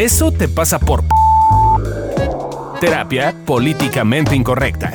[0.00, 1.04] Eso te pasa por...
[2.80, 4.90] Terapia políticamente incorrecta.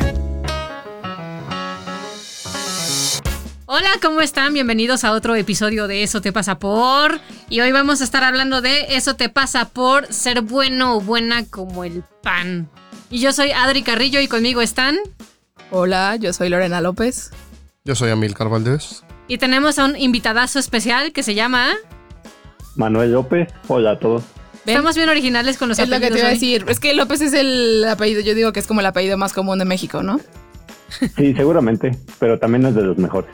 [3.68, 4.56] Hola, ¿cómo están?
[4.56, 7.20] Bienvenidos a otro episodio de Eso te pasa por.
[7.50, 11.46] Y hoy vamos a estar hablando de Eso te pasa por ser bueno o buena
[11.46, 12.68] como el pan.
[13.12, 14.98] Y yo soy Adri Carrillo y conmigo están.
[15.70, 17.30] Hola, yo soy Lorena López.
[17.84, 19.04] Yo soy Amilcar Valdés.
[19.28, 21.74] Y tenemos a un invitadazo especial que se llama.
[22.76, 23.54] Manuel López.
[23.68, 24.24] Hola a todos.
[24.66, 24.76] ¿Ven?
[24.76, 26.66] Estamos bien originales con los Es lo que apellidos te iba a decir.
[26.68, 29.60] Es que López es el apellido, yo digo que es como el apellido más común
[29.60, 30.20] de México, ¿no?
[31.18, 33.30] Sí, seguramente, pero también es de los mejores.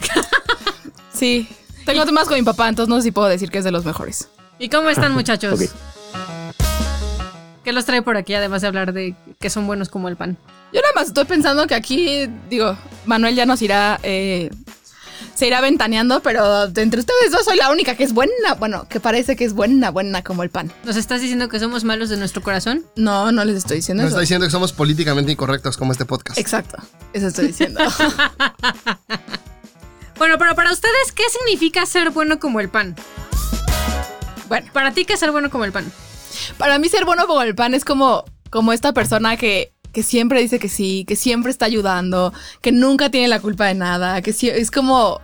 [1.12, 1.48] Sí.
[1.86, 3.86] Tengo temas con mi papá, entonces no sé si puedo decir que es de los
[3.86, 4.28] mejores.
[4.58, 5.58] ¿Y cómo están, muchachos?
[7.64, 10.36] ¿Qué los trae por aquí, además de hablar de que son buenos como el pan?
[10.72, 12.76] Yo nada más estoy pensando que aquí, digo,
[13.06, 14.50] Manuel ya nos irá, eh,
[15.36, 18.98] se irá ventaneando, pero entre ustedes dos soy la única que es buena, bueno, que
[19.00, 20.72] parece que es buena, buena como el pan.
[20.84, 22.84] ¿Nos estás diciendo que somos malos de nuestro corazón?
[22.96, 24.16] No, no les estoy diciendo Nos eso.
[24.16, 26.38] está diciendo que somos políticamente incorrectos como este podcast.
[26.38, 26.78] Exacto,
[27.12, 27.80] eso estoy diciendo.
[30.18, 32.96] Bueno, pero para ustedes, ¿qué significa ser bueno como el pan?
[34.48, 35.92] bueno, Para ti, ¿qué es ser bueno como el pan?
[36.56, 40.40] Para mí ser bueno como el pan es como, como esta persona que, que siempre
[40.40, 44.32] dice que sí, que siempre está ayudando, que nunca tiene la culpa de nada, que
[44.32, 45.20] sí, es como,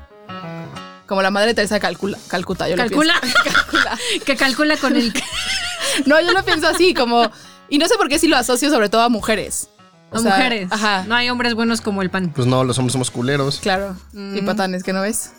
[1.06, 2.68] como la madre Teresa Calcula- Calcuta.
[2.68, 3.14] Yo ¿Calcula?
[3.44, 3.98] Calcula.
[4.24, 5.12] que calcula con el...
[6.06, 7.30] No, yo lo pienso así, como,
[7.68, 9.68] y no sé por qué si lo asocio sobre todo a mujeres.
[10.10, 10.68] O A sea, mujeres.
[10.70, 11.04] Ajá.
[11.06, 12.32] No hay hombres buenos como el pan.
[12.34, 13.60] Pues no, los hombres somos culeros.
[13.60, 13.96] Claro.
[14.12, 14.36] Mm.
[14.38, 15.32] Y patanes, que no ves?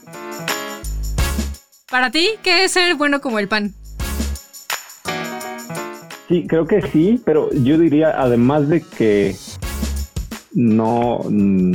[1.90, 3.74] Para ti, ¿qué es ser bueno como el pan?
[6.30, 9.36] Sí, creo que sí, pero yo diría, además de que
[10.54, 11.74] no, mm,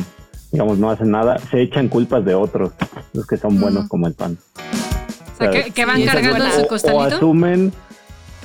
[0.52, 2.72] digamos, no hacen nada, se echan culpas de otros,
[3.12, 3.88] los que son buenos Mm.
[3.88, 4.38] como el pan.
[5.34, 7.72] O sea, que, que van esa cargando en su O, asumen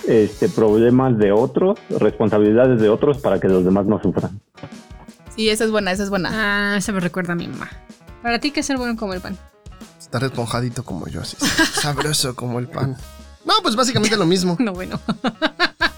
[0.07, 4.39] este, problemas de otros, responsabilidades de otros para que los demás no sufran.
[5.35, 6.29] Sí, esa es buena, esa es buena.
[6.73, 7.69] Ah, eso me recuerda a mi mamá.
[8.21, 9.37] Para ti, ¿qué es ser bueno como el pan?
[9.99, 11.35] Estar esponjadito como yo, así.
[11.81, 12.95] Sabroso como el pan.
[13.45, 14.55] No, pues básicamente lo mismo.
[14.59, 14.99] No, bueno.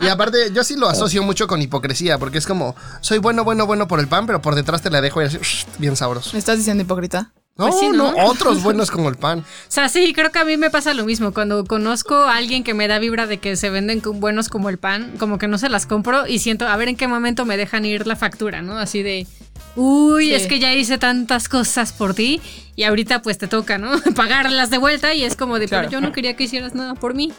[0.00, 3.66] Y aparte, yo sí lo asocio mucho con hipocresía, porque es como, soy bueno, bueno,
[3.66, 5.38] bueno por el pan, pero por detrás te la dejo y así,
[5.78, 6.30] bien sabroso.
[6.32, 7.32] ¿Me estás diciendo hipócrita?
[7.56, 8.26] No, Pues sí, no, ¿no?
[8.26, 9.40] otros buenos como el pan.
[9.40, 11.34] O sea, sí, creo que a mí me pasa lo mismo.
[11.34, 14.78] Cuando conozco a alguien que me da vibra de que se venden buenos como el
[14.78, 17.56] pan, como que no se las compro y siento, a ver en qué momento me
[17.56, 18.78] dejan ir la factura, ¿no?
[18.78, 19.26] Así de,
[19.74, 20.34] uy, Sí.
[20.34, 22.40] es que ya hice tantas cosas por ti
[22.76, 23.90] y ahorita pues te toca, ¿no?
[24.14, 25.88] Pagarlas de vuelta y es como de, Claro.
[25.88, 27.32] pero yo no quería que hicieras nada por mí.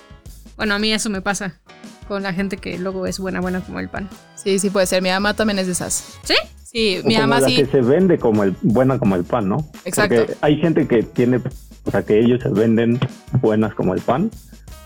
[0.57, 1.57] Bueno, a mí eso me pasa
[2.09, 4.09] con la gente que luego es buena, buena como el pan.
[4.35, 5.01] Sí, sí puede ser.
[5.03, 6.17] Mi mamá también es de esas.
[6.23, 6.33] ¿Sí?
[6.63, 7.55] Sí, O mi mamá la sí.
[7.55, 9.57] que se vende como el buena como el pan, ¿no?
[9.85, 10.15] Exacto.
[10.17, 11.37] Porque hay gente que tiene,
[11.85, 12.99] o sea, que ellos se venden
[13.41, 14.31] buenas como el pan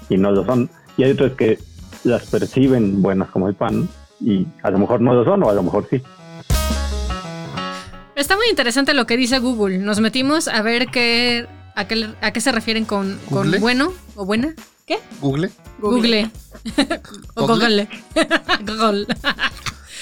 [0.09, 0.69] y no lo son.
[0.97, 1.57] Y hay otros que
[2.03, 3.87] las perciben buenas como el pan
[4.19, 6.01] y a lo mejor no lo son o a lo mejor sí.
[8.15, 9.77] Está muy interesante lo que dice Google.
[9.77, 13.17] Nos metimos a ver qué, a qué, a qué se refieren con,
[13.61, 14.53] bueno o buena.
[14.85, 14.99] ¿Qué?
[15.21, 15.49] Google.
[15.79, 16.01] Google.
[16.01, 16.31] ¿Google?
[17.35, 17.87] Google.
[18.65, 19.07] Google.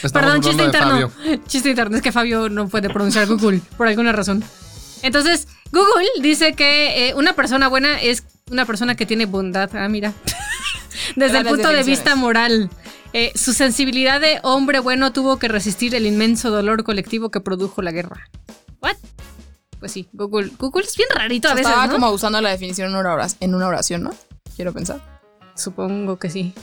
[0.04, 1.12] Estamos Perdón, chiste interno.
[1.48, 1.96] Chiste interno.
[1.96, 4.44] Es que Fabio no puede pronunciar Google por alguna razón.
[5.04, 9.70] Entonces, Google dice que eh, una persona buena es una persona que tiene bondad.
[9.76, 10.14] Ah, mira.
[11.16, 12.70] Desde el punto de vista moral.
[13.14, 17.82] Eh, su sensibilidad de hombre bueno tuvo que resistir el inmenso dolor colectivo que produjo
[17.82, 18.30] la guerra.
[18.82, 18.96] ¿What?
[19.80, 20.52] Pues sí, Google.
[20.58, 21.94] Google es bien rarito a veces, Estaba ¿no?
[21.94, 24.12] como usando la definición en una oración, ¿no?
[24.56, 25.11] Quiero pensar.
[25.62, 26.54] Supongo que sí.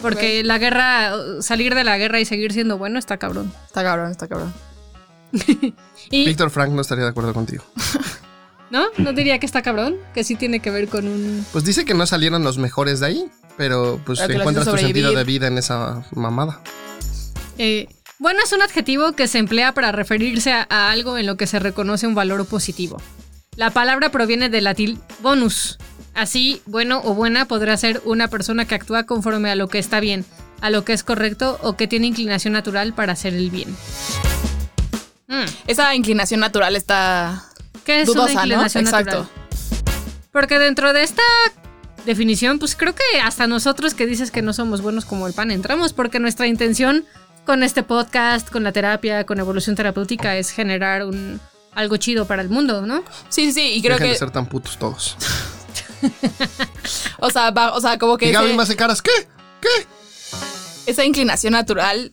[0.00, 3.52] Porque la guerra, salir de la guerra y seguir siendo bueno está cabrón.
[3.66, 4.52] Está cabrón, está cabrón.
[6.08, 7.64] Y, Víctor Frank no estaría de acuerdo contigo.
[8.70, 8.86] ¿no?
[8.98, 11.44] No diría que está cabrón, que sí tiene que ver con un...
[11.52, 15.12] Pues dice que no salieron los mejores de ahí, pero pues Pero encuentras tu sentido
[15.12, 16.60] de vida en esa mamada.
[17.58, 21.36] Eh, bueno es un adjetivo que se emplea para referirse a, a algo en lo
[21.36, 23.00] que se reconoce un valor positivo.
[23.56, 25.78] La palabra proviene del latín bonus.
[26.16, 30.00] Así, bueno o buena podrá ser una persona que actúa conforme a lo que está
[30.00, 30.24] bien,
[30.62, 33.76] a lo que es correcto o que tiene inclinación natural para hacer el bien.
[35.28, 37.44] Mm, Esa inclinación natural está
[37.84, 38.90] ¿Qué es dudosa, una inclinación ¿no?
[38.90, 39.18] natural?
[39.24, 39.42] Exacto.
[40.32, 41.22] Porque dentro de esta
[42.06, 45.50] definición, pues creo que hasta nosotros que dices que no somos buenos como el pan
[45.50, 47.04] entramos, porque nuestra intención
[47.44, 51.40] con este podcast, con la terapia, con evolución terapéutica es generar un
[51.74, 53.02] algo chido para el mundo, ¿no?
[53.28, 53.60] Sí, sí, sí.
[53.74, 55.16] Y creo Dejen de que, ser tan putos todos.
[57.18, 59.10] o sea, va- o sea, como que Y Gaby ese- me hace caras, ¿qué?
[59.60, 59.68] ¿Qué?
[60.86, 62.12] esa inclinación natural.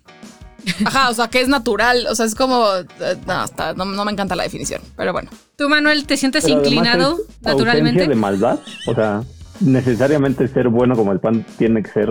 [0.85, 2.07] Ajá, o sea, que es natural.
[2.09, 2.65] O sea, es como.
[2.75, 4.81] eh, No, está- no, no me encanta la definición.
[4.95, 5.30] Pero bueno.
[5.57, 8.01] ¿Tú, Manuel, te sientes Pero inclinado es naturalmente?
[8.01, 9.24] ausencia de maldad, o sea,
[9.59, 12.09] necesariamente ser bueno como el pan tiene que ser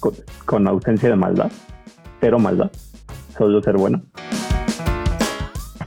[0.00, 0.14] con,
[0.44, 1.50] con ausencia de maldad,
[2.20, 2.70] cero maldad,
[3.38, 4.02] solo ser bueno.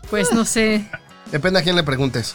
[0.09, 0.89] Pues no sé.
[1.31, 2.33] Depende a quién le preguntes.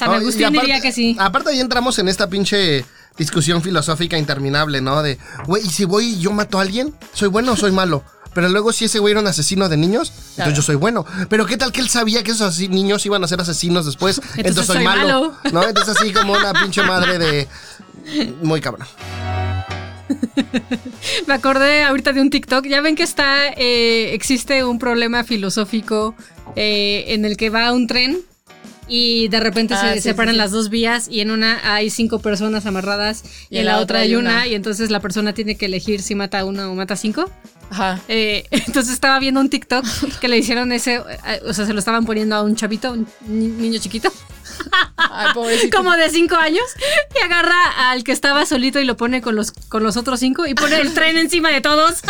[0.00, 1.16] San Agustín aparte- diría que sí.
[1.18, 2.84] Aparte ahí entramos en esta pinche
[3.16, 5.02] discusión filosófica interminable, ¿no?
[5.02, 6.94] De, güey, ¿y si voy y yo mato a alguien?
[7.12, 8.02] ¿Soy bueno o soy malo?
[8.32, 11.04] Pero luego si ese güey era un asesino de niños, entonces yo soy bueno.
[11.28, 14.20] Pero ¿qué tal que él sabía que esos niños iban a ser asesinos después?
[14.36, 15.02] Entonces, soy, soy malo.
[15.02, 15.36] malo.
[15.52, 15.68] ¿No?
[15.68, 17.48] Entonces así como una pinche madre de...
[18.42, 18.86] Muy cabrón.
[21.26, 22.66] Me acordé ahorita de un TikTok.
[22.66, 26.14] Ya ven que está, eh, existe un problema filosófico
[26.56, 28.20] eh, en el que va un tren
[28.90, 30.38] y de repente Ah, se sí, separan sí, sí.
[30.38, 34.16] las dos vías y en una hay cinco personas amarradas y, en la, otra hay
[34.16, 36.96] una, y entonces la persona tiene que elegir si mata a una o mata a
[36.96, 37.30] cinco.
[37.70, 38.00] Ajá.
[38.08, 39.86] Eh, entonces estaba viendo un TikTok
[40.20, 43.06] que le hicieron ese, eh, o sea, se lo estaban poniendo a un chavito, un
[43.28, 44.12] ni- niño chiquito,
[44.96, 45.76] Ay, pobrecito.
[45.76, 46.64] como de cinco años,
[47.18, 50.46] y agarra al que estaba solito y lo pone con los, con los otros cinco
[50.46, 52.00] y pone el tren encima de todos.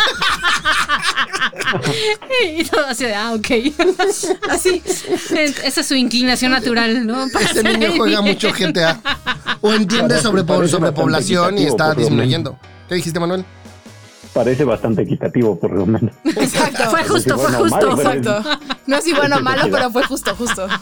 [2.57, 3.47] y todo así de, ah, ok.
[4.49, 4.81] Así.
[5.35, 7.27] Esa es su inclinación natural, ¿no?
[7.31, 8.33] Para Este hacer niño juega bien.
[8.33, 8.99] mucho GTA.
[9.61, 12.57] O entiende sobre parece sobrepoblación y está disminuyendo.
[12.87, 13.45] ¿Qué dijiste, Manuel?
[14.33, 16.13] Parece bastante equitativo, por lo menos.
[16.23, 16.89] Exacto.
[16.89, 18.09] Fue justo, fue bueno o malo, justo.
[18.11, 18.59] Exacto.
[18.87, 20.67] No es si bueno o malo, pero fue justo, justo.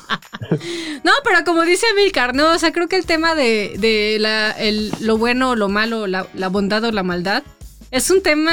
[1.04, 4.52] No, pero como dice Milcar, no, o sea, creo que el tema de, de la,
[4.52, 7.44] el- lo bueno o lo malo, la, la bondad o la maldad,
[7.92, 8.52] es un tema,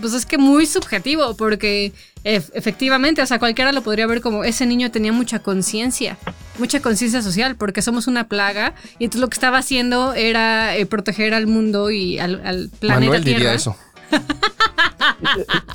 [0.00, 1.92] pues es que muy subjetivo, porque
[2.24, 6.16] ef- efectivamente, o sea, cualquiera lo podría ver como ese niño tenía mucha conciencia,
[6.58, 10.86] mucha conciencia social, porque somos una plaga, y entonces lo que estaba haciendo era eh,
[10.86, 13.38] proteger al mundo y al, al planeta Manuel Tierra.
[13.38, 13.76] diría eso.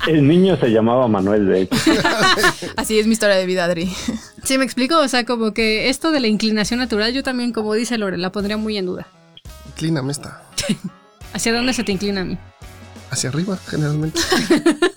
[0.06, 1.76] El niño se llamaba Manuel, de hecho.
[2.76, 3.92] Así es mi historia de vida, Adri.
[4.44, 7.74] Sí, me explico, o sea, como que esto de la inclinación natural, yo también, como
[7.74, 9.06] dice Lore, la pondría muy en duda.
[9.68, 10.42] Inclíname esta.
[11.32, 12.38] ¿Hacia dónde se te inclina a mí?
[13.10, 14.20] Hacia arriba, generalmente.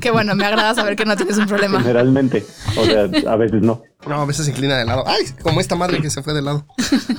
[0.00, 1.80] Qué bueno, me agrada saber que no tienes un problema.
[1.80, 2.44] Generalmente.
[2.76, 3.82] O sea, a veces no.
[4.06, 5.04] No, a veces se inclina de lado.
[5.06, 5.24] ¡Ay!
[5.42, 6.66] Como esta madre que se fue de lado.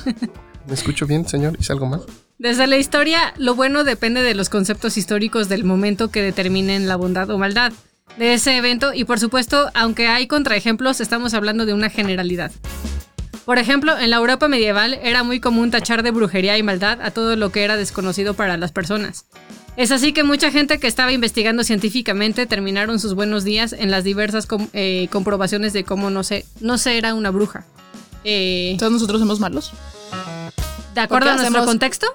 [0.66, 1.56] ¿Me escucho bien, señor?
[1.58, 2.02] ¿Hice algo mal?
[2.38, 6.96] Desde la historia, lo bueno depende de los conceptos históricos del momento que determinen la
[6.96, 7.72] bondad o maldad
[8.18, 12.50] de ese evento y por supuesto, aunque hay contraejemplos, estamos hablando de una generalidad.
[13.46, 17.12] Por ejemplo, en la Europa medieval era muy común tachar de brujería y maldad a
[17.12, 19.24] todo lo que era desconocido para las personas.
[19.76, 24.04] Es así que mucha gente que estaba investigando científicamente terminaron sus buenos días en las
[24.04, 27.64] diversas com- eh, comprobaciones de cómo no se, no se era una bruja.
[28.24, 29.72] Eh, Todos nosotros somos malos.
[30.94, 32.06] ¿De acuerdo a nuestro contexto?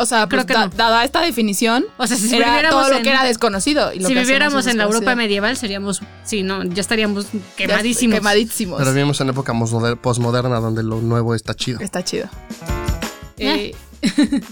[0.00, 0.72] O sea, Creo pues, que da- no.
[0.76, 3.92] dada esta definición, O sea, si era viviéramos todo lo en- que era desconocido.
[3.92, 5.16] y lo si que hacemos viviéramos es en la Europa desconocido.
[5.24, 8.14] medieval seríamos, sí, no, ya estaríamos Ya quemadísimos.
[8.18, 8.78] Quemadísimos.
[8.78, 11.80] Pero vivimos en época mosmoder- posmoderna donde lo nuevo está chido.
[11.80, 12.28] Está chido.
[13.38, 13.74] Eh,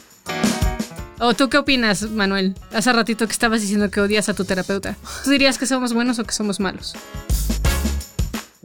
[1.20, 2.54] ¿O tú qué opinas, Manuel?
[2.74, 4.96] Hace ratito que estabas diciendo que odias a tu terapeuta.
[5.24, 6.94] ¿Tú dirías que somos buenos o que somos malos?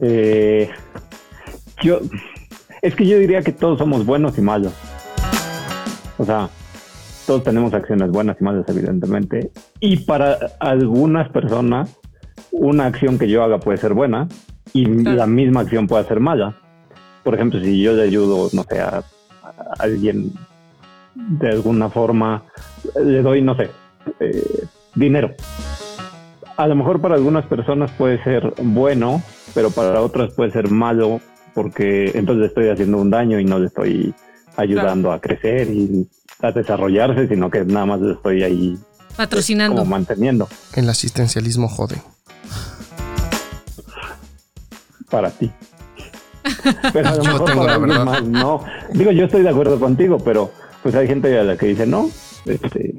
[0.00, 0.68] Eh,
[1.82, 2.00] yo,
[2.82, 4.72] es que yo diría que todos somos buenos y malos.
[6.18, 6.50] O sea,
[7.26, 9.50] todos tenemos acciones buenas y malas, evidentemente.
[9.80, 11.96] Y para algunas personas,
[12.50, 14.28] una acción que yo haga puede ser buena
[14.72, 15.16] y Claro.
[15.18, 16.56] la misma acción puede ser mala.
[17.22, 19.04] Por ejemplo, si yo le ayudo, no sé, a, a
[19.78, 20.32] alguien
[21.14, 22.42] de alguna forma,
[23.02, 23.70] le doy, no sé,
[24.20, 25.30] eh, dinero.
[26.56, 29.22] A lo mejor para algunas personas puede ser bueno,
[29.54, 31.20] pero para otras puede ser malo
[31.54, 34.14] porque entonces le estoy haciendo un daño y no le estoy
[34.56, 36.08] ayudando a crecer y
[36.42, 38.78] a desarrollarse, sino que nada más estoy ahí
[39.16, 39.78] Patrocinando.
[39.78, 42.02] como manteniendo El asistencialismo jode.
[45.10, 45.50] para ti.
[46.92, 48.04] Pero a lo Yo mejor tengo para la alguien verdad.
[48.04, 48.64] más no.
[48.92, 50.50] Digo, yo estoy de acuerdo contigo, pero
[50.82, 52.10] pues hay gente a la que dice no.
[52.44, 52.94] Este,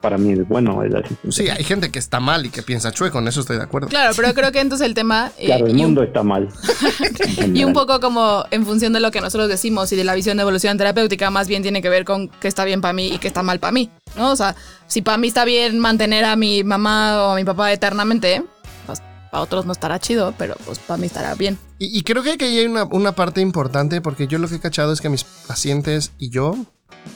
[0.00, 1.04] para mí es bueno el.
[1.30, 3.88] Sí, hay gente que está mal y que piensa chueco, en eso estoy de acuerdo.
[3.88, 5.30] Claro, pero creo que entonces el tema.
[5.38, 6.48] eh, Claro, el un- mundo está mal.
[7.54, 10.36] Y un poco como en función de lo que nosotros decimos y de la visión
[10.36, 13.18] de evolución terapéutica, más bien tiene que ver con qué está bien para mí y
[13.18, 14.30] qué está mal para mí, ¿no?
[14.32, 14.54] O sea,
[14.86, 18.42] si para mí está bien mantener a mi mamá o a mi papá eternamente,
[18.86, 21.58] pues para otros no estará chido, pero pues para mí estará bien.
[21.78, 24.60] Y, y creo que aquí hay una, una parte importante porque yo lo que he
[24.60, 26.56] cachado es que mis pacientes y yo,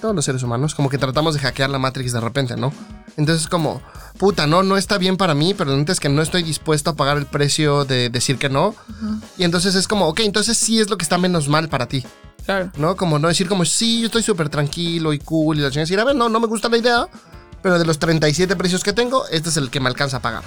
[0.01, 2.73] todos los seres humanos, como que tratamos de hackear la Matrix de repente, ¿no?
[3.17, 3.81] Entonces como,
[4.19, 7.17] puta, no, no está bien para mí, pero antes que no estoy dispuesto a pagar
[7.17, 8.75] el precio de decir que no.
[9.39, 12.05] Y entonces es como, ok, entonces sí es lo que está menos mal para ti,
[12.45, 12.71] Claro.
[12.77, 12.97] ¿no?
[12.97, 15.71] Como no decir como, sí, yo estoy súper tranquilo y cool y la.
[15.71, 17.07] Decir, a ver, no, no me gusta la idea,
[17.63, 20.43] pero de los 37 precios que tengo, este es el que me alcanza a pagar.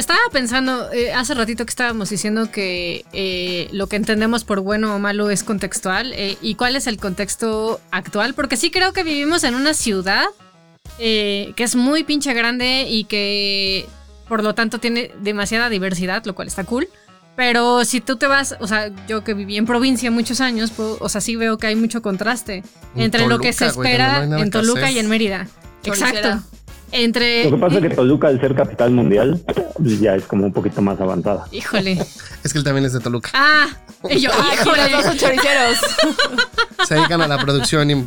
[0.00, 4.94] Estaba pensando, eh, hace ratito que estábamos diciendo que eh, lo que entendemos por bueno
[4.94, 6.14] o malo es contextual.
[6.14, 8.32] eh, ¿Y cuál es el contexto actual?
[8.32, 10.24] Porque sí creo que vivimos en una ciudad
[10.98, 13.86] eh, que es muy pinche grande y que
[14.26, 16.88] por lo tanto tiene demasiada diversidad, lo cual está cool.
[17.36, 20.96] Pero si tú te vas, o sea, yo que viví en provincia muchos años, puedo-
[21.00, 22.62] o sea, sí veo que hay mucho contraste
[22.96, 25.46] En entre lo que se espera no en Toluca y en Mérida.
[25.84, 26.42] Exacto.
[26.92, 27.44] Entre.
[27.44, 29.40] Lo que pasa es que Toluca, al ser capital mundial,
[29.78, 31.46] ya es como un poquito más avanzada.
[31.52, 31.98] Híjole.
[32.42, 33.28] Es que él también es de Toluca.
[33.34, 33.68] Ah,
[34.08, 35.02] y yo, Ah, aquí los dos híjole.
[35.02, 35.76] son choriceros.
[36.88, 38.04] Se dedican a la producción y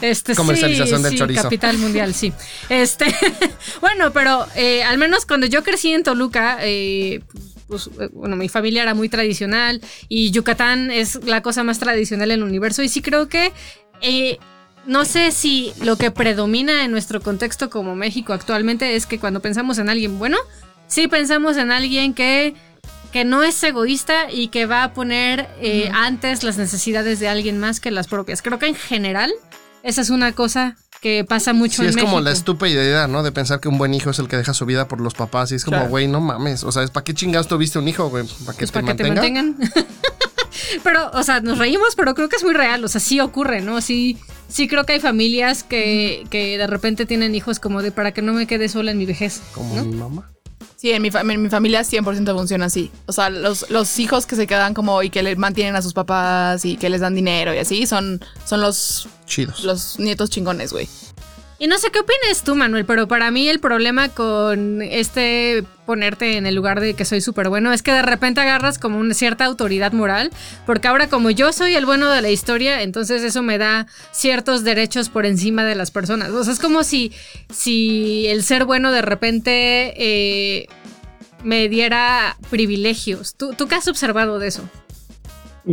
[0.00, 1.42] Este, Comercialización sí, del sí, chorizo.
[1.42, 2.32] Capital mundial, sí.
[2.68, 3.06] Este,
[3.80, 7.20] bueno, pero eh, al menos cuando yo crecí en Toluca, eh,
[7.66, 12.30] pues, eh, bueno, mi familia era muy tradicional y Yucatán es la cosa más tradicional
[12.30, 13.52] en el universo y sí creo que
[14.02, 14.38] eh,
[14.86, 19.40] no sé si lo que predomina en nuestro contexto como México actualmente es que cuando
[19.40, 20.36] pensamos en alguien bueno,
[20.86, 22.54] sí pensamos en alguien que
[23.12, 27.60] que no es egoísta y que va a poner eh, antes las necesidades de alguien
[27.60, 28.42] más que las propias.
[28.42, 29.32] Creo que en general
[29.84, 32.10] esa es una cosa que pasa mucho Sí, en es México.
[32.10, 33.22] como la estúpida idea, ¿no?
[33.22, 35.52] De pensar que un buen hijo es el que deja su vida por los papás.
[35.52, 35.90] Y es como, Claro.
[35.90, 36.64] güey, no mames.
[36.64, 38.24] O sea, ¿es para qué chingados tuviste un hijo, güey?
[38.46, 39.42] ¿Para que Pues te para que te mantenga?
[39.42, 39.72] mantengan.
[40.82, 42.84] pero, o sea, nos reímos, pero creo que es muy real.
[42.84, 43.80] O sea, sí ocurre, ¿no?
[43.80, 48.12] Sí, sí creo que hay familias que, que de repente tienen hijos como de para
[48.12, 49.40] que no me quede sola en mi vejez.
[49.52, 49.84] Como ¿no?
[49.84, 50.30] mi mamá.
[50.76, 52.90] Sí, en mi, en mi familia 100% funciona así.
[53.06, 55.94] O sea, los, los hijos que se quedan como y que le mantienen a sus
[55.94, 59.64] papás y que les dan dinero y así son, son los, Chidos.
[59.64, 60.86] los nietos chingones, güey.
[61.64, 66.36] Y no sé qué opinas tú, Manuel, pero para mí el problema con este ponerte
[66.36, 69.14] en el lugar de que soy súper bueno es que de repente agarras como una
[69.14, 70.30] cierta autoridad moral,
[70.66, 74.62] porque ahora como yo soy el bueno de la historia, entonces eso me da ciertos
[74.62, 76.32] derechos por encima de las personas.
[76.32, 77.12] O sea, es como si,
[77.50, 80.66] si el ser bueno de repente eh,
[81.44, 83.36] me diera privilegios.
[83.36, 84.68] ¿Tú, ¿Tú qué has observado de eso?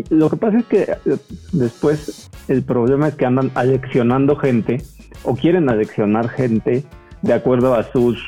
[0.10, 1.18] Lo que pasa es que eh,
[1.52, 4.82] después el problema es que andan aleccionando gente
[5.24, 6.84] o quieren aleccionar gente
[7.22, 8.20] de acuerdo a sus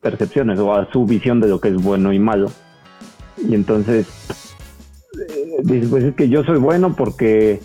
[0.00, 2.50] percepciones o a su visión de lo que es bueno y malo.
[3.36, 4.06] Y entonces
[5.18, 7.60] eh, dices, pues es que yo soy bueno porque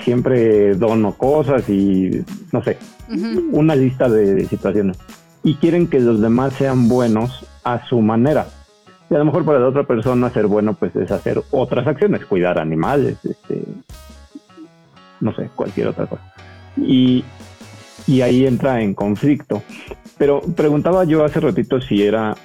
[0.00, 2.78] siempre dono cosas y no sé,
[3.52, 4.98] una lista de situaciones.
[5.42, 8.46] Y quieren que los demás sean buenos a su manera.
[9.10, 12.26] Y a lo mejor para la otra persona ser bueno pues es hacer otras acciones,
[12.26, 13.62] cuidar animales, este,
[15.20, 16.34] no sé, cualquier otra cosa.
[16.76, 17.24] Y,
[18.06, 19.62] y ahí entra en conflicto.
[20.16, 22.36] Pero preguntaba yo hace ratito si era,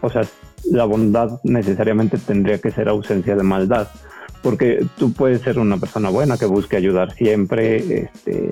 [0.00, 0.22] o sea,
[0.70, 3.88] la bondad necesariamente tendría que ser ausencia de maldad.
[4.42, 8.50] Porque tú puedes ser una persona buena que busque ayudar siempre este,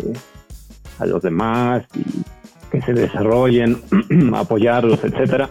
[0.98, 2.22] a los demás y
[2.70, 3.78] que se desarrollen,
[4.34, 5.50] apoyarlos, etcétera.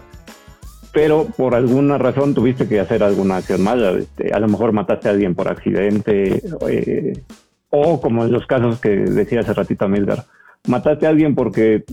[0.92, 3.92] Pero por alguna razón tuviste que hacer alguna acción mala.
[3.92, 7.22] este, a lo mejor mataste a alguien por accidente, eh,
[7.70, 10.24] o como en los casos que decía hace ratito Milgar,
[10.66, 11.84] mataste a alguien porque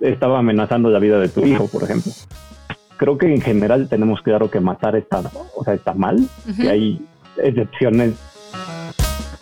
[0.00, 2.12] estaba amenazando la vida de tu hijo, por ejemplo.
[2.96, 5.22] Creo que en general tenemos claro que matar está,
[5.54, 6.28] o sea, está mal,
[6.60, 8.14] que hay excepciones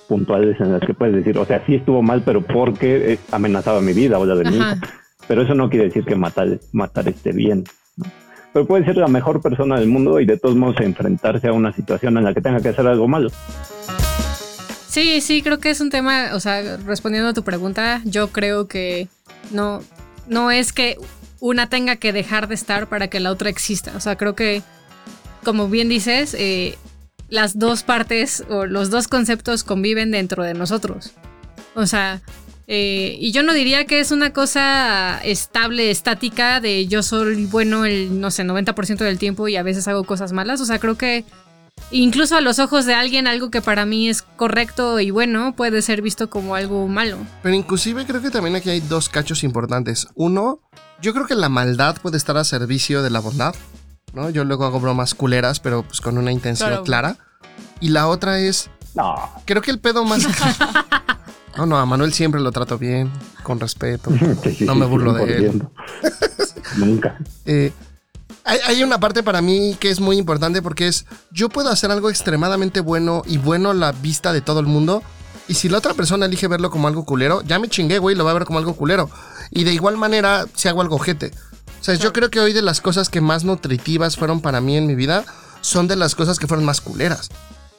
[0.09, 3.93] puntuales en las que puedes decir, o sea, sí estuvo mal, pero porque amenazaba mi
[3.93, 4.75] vida o la de mi hijo.
[5.27, 7.65] Pero eso no quiere decir que matar, matar esté bien.
[7.97, 8.05] ¿no?
[8.53, 11.73] Pero puede ser la mejor persona del mundo y de todos modos enfrentarse a una
[11.73, 13.31] situación en la que tenga que hacer algo malo.
[14.95, 18.69] Sí, sí, creo que es un tema, o sea, respondiendo a tu pregunta, yo creo
[18.69, 19.09] que
[19.51, 19.83] no,
[20.29, 20.99] no es que
[21.41, 23.93] una tenga que dejar de estar para que la otra exista.
[23.97, 24.63] O sea, creo que,
[25.43, 26.79] como bien dices, eh,
[27.29, 31.11] las dos partes o los dos conceptos conviven dentro de nosotros.
[31.75, 32.23] O sea,
[32.69, 37.85] eh, y yo no diría que es una cosa estable, estática, de yo soy bueno
[37.85, 40.61] el, no sé, 90% del tiempo y a veces hago cosas malas.
[40.61, 41.25] O sea, creo que
[41.91, 45.83] incluso a los ojos de alguien algo que para mí es correcto y bueno puede
[45.83, 47.19] ser visto como algo malo.
[47.43, 50.09] Pero inclusive creo que también aquí hay dos cachos importantes.
[50.15, 50.61] Uno,
[51.01, 53.55] yo creo que la maldad puede estar a servicio de la bondad,
[54.13, 54.31] ¿no?
[54.31, 56.83] Yo luego hago bromas culeras, pero pues con una intención Claro.
[56.85, 57.17] clara.
[57.81, 59.15] Y la otra es, No,
[59.45, 60.27] creo que el pedo más...
[61.57, 63.13] No, no, a Manuel siempre lo trato bien,
[63.45, 64.11] con respeto.
[64.43, 65.53] Sí, sí, No me burlo de él.
[65.53, 65.71] 100%.
[66.79, 67.17] Nunca.
[67.45, 67.73] Eh,
[68.45, 71.91] hay, hay una parte para mí que es muy importante porque es, yo puedo hacer
[71.91, 75.03] algo extremadamente bueno y bueno a la vista de todo el mundo.
[75.49, 78.25] Y si la otra persona elige verlo como algo culero, ya me chingué, güey, lo
[78.25, 79.11] va a ver como algo culero.
[79.51, 81.33] Y de igual manera, si hago algo jete.
[81.81, 84.77] O sea, yo creo que hoy de las cosas que más nutritivas fueron para mí
[84.77, 85.25] en mi vida,
[85.61, 87.29] son de las cosas que fueron más culeras.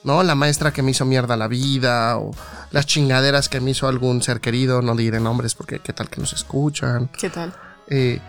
[0.04, 0.22] ¿No?
[0.22, 2.30] La maestra que me hizo mierda la vida, o
[2.70, 6.22] las chingaderas que me hizo algún ser querido, no diré nombres porque qué tal que
[6.22, 7.10] nos escuchan.
[7.18, 7.56] ¿Qué tal?
[7.88, 8.22] Eh,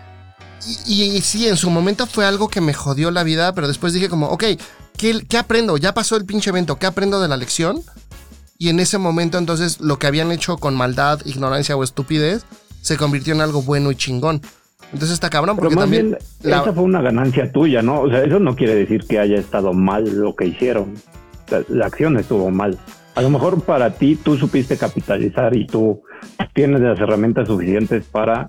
[0.85, 3.93] Y, y sí, en su momento fue algo que me jodió la vida, pero después
[3.93, 4.43] dije como, ok,
[4.97, 5.77] ¿qué, qué aprendo?
[5.77, 7.81] Ya pasó el pinche evento, ¿qué aprendo de la lección?
[8.57, 12.43] Y en ese momento entonces lo que habían hecho con maldad, ignorancia o estupidez
[12.81, 14.41] se convirtió en algo bueno y chingón.
[14.91, 16.09] Entonces está cabrón Pero porque más también...
[16.11, 18.01] bien, la- esa fue una ganancia tuya, ¿no?
[18.01, 20.95] O sea, eso no quiere decir que haya estado mal lo que hicieron.
[21.49, 22.77] La, la acción estuvo mal.
[23.15, 26.01] A lo mejor para ti tú supiste capitalizar y tú
[26.53, 28.47] tienes las herramientas suficientes para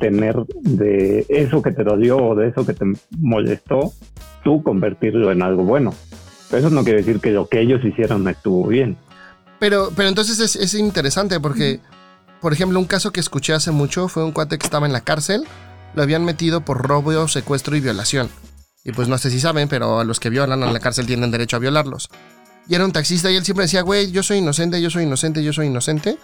[0.00, 2.84] tener de eso que te dolió o de eso que te
[3.18, 3.92] molestó,
[4.42, 5.94] tú convertirlo en algo bueno.
[6.50, 8.96] Eso no quiere decir que lo que ellos hicieron estuvo bien.
[9.60, 11.80] Pero, pero entonces es, es interesante porque,
[12.40, 15.02] por ejemplo, un caso que escuché hace mucho fue un cuate que estaba en la
[15.02, 15.44] cárcel,
[15.94, 18.28] lo habían metido por robo, secuestro y violación.
[18.84, 21.30] Y pues no sé si saben, pero a los que violan en la cárcel tienen
[21.30, 22.08] derecho a violarlos.
[22.68, 25.42] Y era un taxista y él siempre decía, güey, yo soy inocente, yo soy inocente,
[25.42, 26.16] yo soy inocente.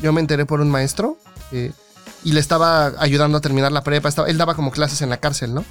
[0.00, 1.18] Yo me enteré por un maestro
[1.50, 1.72] eh,
[2.24, 4.08] y le estaba ayudando a terminar la prepa.
[4.08, 5.64] Estaba, él daba como clases en la cárcel, ¿no?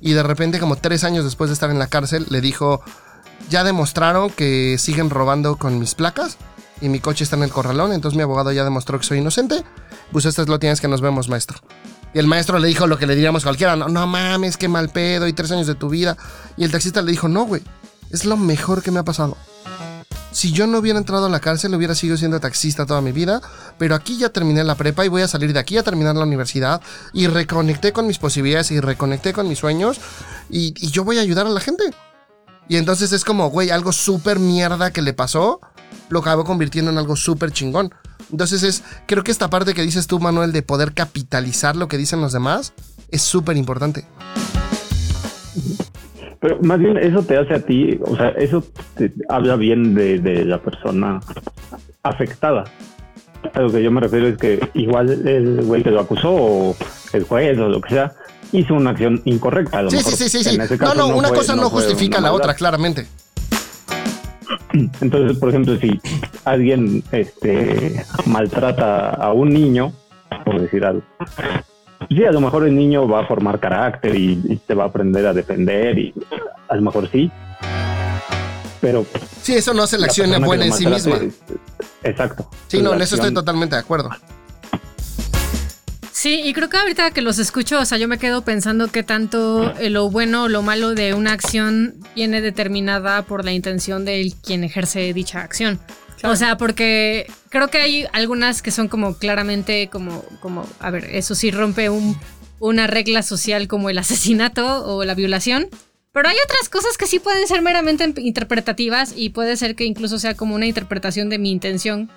[0.00, 2.82] Y de repente, como tres años después de estar en la cárcel, le dijo,
[3.48, 6.36] ya demostraron que siguen robando con mis placas
[6.80, 9.64] y mi coche está en el corralón, entonces mi abogado ya demostró que soy inocente.
[10.12, 11.58] Pues esto es lo tienes que nos vemos, maestro.
[12.14, 14.90] Y el maestro le dijo lo que le diríamos cualquiera, no, no mames, qué mal
[14.90, 16.16] pedo y tres años de tu vida.
[16.56, 17.62] Y el taxista le dijo, no, güey,
[18.10, 19.36] es lo mejor que me ha pasado.
[20.36, 23.40] Si yo no hubiera entrado a la cárcel, hubiera sido siendo taxista toda mi vida,
[23.78, 26.26] pero aquí ya terminé la prepa y voy a salir de aquí a terminar la
[26.26, 26.82] universidad
[27.14, 29.98] y reconecté con mis posibilidades y reconecté con mis sueños
[30.50, 31.84] y, yo voy a ayudar a la gente.
[32.68, 35.58] Y entonces es como, güey, algo súper mierda que le pasó,
[36.10, 37.94] lo acabó convirtiendo en algo súper chingón.
[38.30, 41.96] Entonces es, creo que esta parte que dices tú, Manuel, de poder capitalizar lo que
[41.96, 42.74] dicen los demás,
[43.10, 44.06] es súper importante.
[46.40, 48.62] Pero más bien eso te hace a ti, o sea, eso
[48.96, 51.20] te habla bien de, de la persona
[52.02, 52.64] afectada.
[53.54, 56.76] A lo que yo me refiero es que igual el güey que lo acusó o
[57.12, 58.12] el juez o lo que sea
[58.52, 59.78] hizo una acción incorrecta.
[59.78, 60.58] A lo Sí, mejor sí, sí, sí, sí.
[60.80, 63.06] No, no, una fue- cosa no, fue justifica la otra, claramente.
[65.00, 65.98] Entonces, por ejemplo, si
[66.44, 69.92] alguien este, maltrata a un niño,
[70.44, 71.02] por decir algo,
[72.08, 74.86] sí, a lo mejor el niño va a formar carácter y, y se va a
[74.88, 76.14] aprender a defender y
[76.68, 77.30] a lo mejor sí.
[78.80, 79.06] Pero
[79.42, 81.16] Sí, eso no hace la acción buena en sí misma.
[81.16, 81.34] es-
[82.02, 82.48] Exacto.
[82.68, 84.10] Sí, no, en eso estoy totalmente de acuerdo.
[86.12, 89.02] Sí, y creo que ahorita que los escucho, o sea, yo me quedo pensando que
[89.02, 94.04] tanto eh, lo bueno o lo malo de una acción viene determinada por la intención
[94.04, 95.78] de quien ejerce dicha acción.
[96.22, 101.04] O sea, porque creo que hay algunas que son como claramente como, como, a ver,
[101.14, 102.18] eso sí rompe un-
[102.58, 105.68] una regla social como el asesinato o la violación.
[106.12, 110.18] Pero hay otras cosas que sí pueden ser meramente interpretativas y puede ser que incluso
[110.18, 112.10] sea como una interpretación de mi intención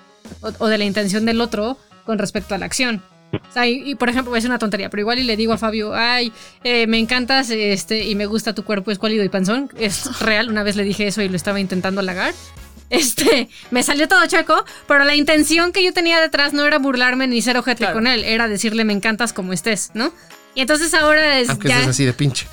[0.58, 3.02] o, de la intención del otro con respecto a la acción.
[3.32, 5.58] O sea, y, y, por ejemplo, es una tontería, pero igual y le digo a
[5.58, 6.32] Fabio, ay,
[6.64, 9.70] eh, me encantas este, y me gusta tu cuerpo escuálido y panzón.
[9.78, 12.32] Es real, una vez le dije eso y lo estaba intentando halagar.
[12.90, 17.26] Este, me salió todo chueco, pero la intención que yo tenía detrás no era burlarme
[17.28, 17.94] ni ser ojete Claro.
[17.94, 20.12] con él, era decirle me encantas como estés, ¿no?
[20.56, 22.46] Y entonces ahora es Aunque ya, estés así de pinche.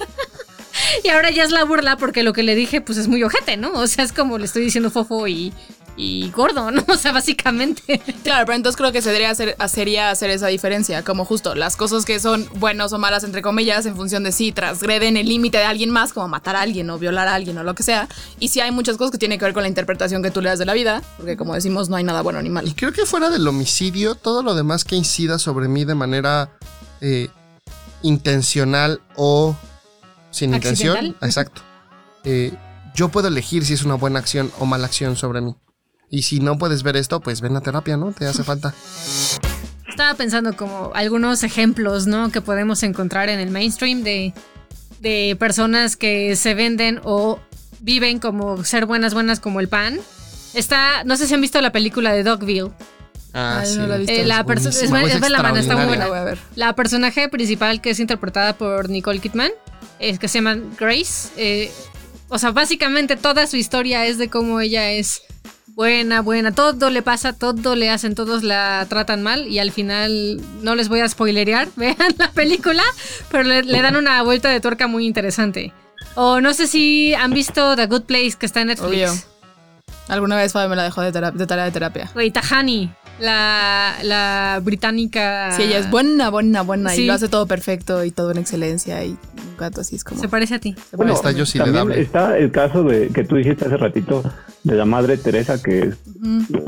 [1.03, 3.57] y ahora ya es la burla porque lo que le dije pues es muy ojete,
[3.57, 3.71] ¿no?
[3.73, 5.51] O sea, es como le estoy diciendo fofo y,
[5.97, 6.85] y gordo, ¿no?
[6.87, 7.99] O sea, básicamente.
[8.23, 11.75] Claro, pero entonces creo que se debería hacer, sería hacer esa diferencia, como justo las
[11.75, 15.57] cosas que son buenas o malas, entre comillas, en función de si transgreden el límite
[15.57, 18.07] de alguien más, como matar a alguien o violar a alguien o lo que sea.
[18.39, 20.49] Y si hay muchas cosas que tienen que ver con la interpretación que tú le
[20.49, 22.71] das de la vida, porque como decimos, no hay nada bueno ni Y malo.
[22.75, 26.51] creo que fuera del homicidio, todo lo demás que incida sobre mí de manera
[27.01, 27.29] eh,
[28.03, 29.55] intencional o
[30.31, 31.15] sin intención.
[31.21, 31.61] Exacto.
[32.23, 32.53] Eh,
[32.93, 35.55] yo puedo elegir si es una buena acción o mala acción sobre mí.
[36.09, 38.11] Y si no puedes ver esto, pues ven a terapia, ¿no?
[38.13, 38.73] Te hace falta.
[39.87, 42.31] Estaba pensando como algunos ejemplos, ¿no?
[42.31, 44.33] Que podemos encontrar en el mainstream de,
[44.99, 47.39] de personas que se venden o
[47.79, 49.99] viven como ser buenas, buenas como el pan.
[50.53, 52.71] Está, no sé si han visto la película de Dogville.
[53.33, 53.77] Ah, Ay, sí.
[53.77, 54.13] no la he visto.
[54.13, 56.05] Eh, la es, güey, es de la mano, está muy buena.
[56.05, 56.37] La voy a ver.
[56.55, 59.51] La personaje principal que es interpretada por Nicole Kidman,
[59.99, 61.29] es que se llama Grace.
[61.37, 61.71] eh,
[62.29, 65.21] o sea, básicamente toda su historia es de cómo ella es
[65.77, 66.51] buena, buena.
[66.51, 70.89] Todo le pasa, todo le hacen, todos la tratan mal y al final no les
[70.89, 72.83] voy a spoilerear, vean la película,
[73.29, 75.71] pero le, le dan una vuelta de tuerca muy interesante.
[76.15, 78.89] O no sé si han visto The Good Place que está en Netflix.
[78.89, 79.11] Obvio.
[80.07, 82.09] Alguna vez Fabi me la dejó de tarea de terapia.
[82.13, 85.51] Güey, Tahani, la, la británica.
[85.55, 87.03] Sí, ella es buena, buena, buena Sí.
[87.03, 90.21] y lo hace todo perfecto y todo en excelencia y Un gato así es como.
[90.21, 90.75] Se parece a ti.
[90.89, 94.23] se Bueno, está yo sí También está el caso de que tú dijiste hace ratito
[94.63, 95.95] de la madre Teresa, que es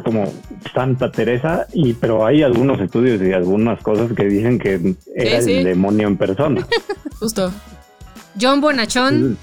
[0.05, 0.31] como
[0.73, 5.45] Santa Teresa, y pero hay algunos estudios y algunas cosas que dicen que era Sí,
[5.45, 5.53] sí.
[5.57, 6.65] el demonio en persona.
[7.19, 7.51] Justo.
[8.39, 9.38] John Bonachón,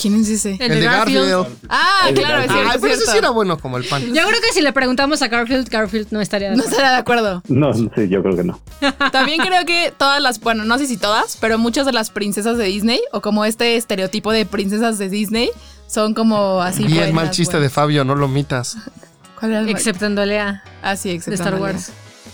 [0.00, 0.52] ¿Quién es ese?
[0.60, 1.46] el, de Garfield.
[1.68, 2.48] Ah, El de claro, es Garfield.
[2.48, 2.70] cierto.
[2.70, 4.02] Ay, es pero ese sí era bueno como el pan.
[4.14, 6.76] Yo creo que si le preguntamos a Garfield, Garfield no estaría de No acuerdo.
[6.76, 7.42] estará de acuerdo.
[7.48, 8.60] No, sí, yo creo que no.
[9.12, 12.56] También creo que todas las, bueno, no sé si todas, pero muchas de las princesas
[12.58, 15.50] de Disney, o como este estereotipo de princesas de Disney,
[15.86, 16.84] son como así.
[16.86, 17.68] Y el mal chiste de.
[17.70, 18.76] Fabio, no lo mitas.
[19.38, 21.74] ¿Cuál era el mal- Exceptando a Lea Ah, sí, excepto de Star Amalia.
[21.74, 21.90] Wars.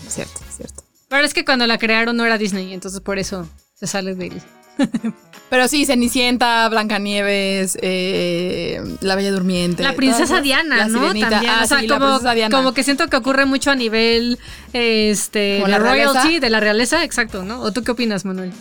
[0.07, 0.83] Cierto, cierto.
[1.09, 4.27] Pero es que cuando la crearon no era Disney, entonces por eso se sale de
[4.27, 4.41] él.
[5.49, 9.83] Pero sí, Cenicienta, Blancanieves, eh, La Bella Durmiente.
[9.83, 10.43] La princesa todas.
[10.43, 10.99] Diana, La ¿no?
[10.99, 11.29] Sirenita.
[11.29, 11.53] También.
[11.53, 12.55] Ah, o sea, sí, la como, princesa Diana.
[12.57, 14.39] como que siento que ocurre mucho a nivel
[14.71, 16.13] este, Como de la realeza.
[16.13, 17.59] royalty, de la realeza, exacto, ¿no?
[17.61, 18.51] ¿O tú qué opinas, Manuel?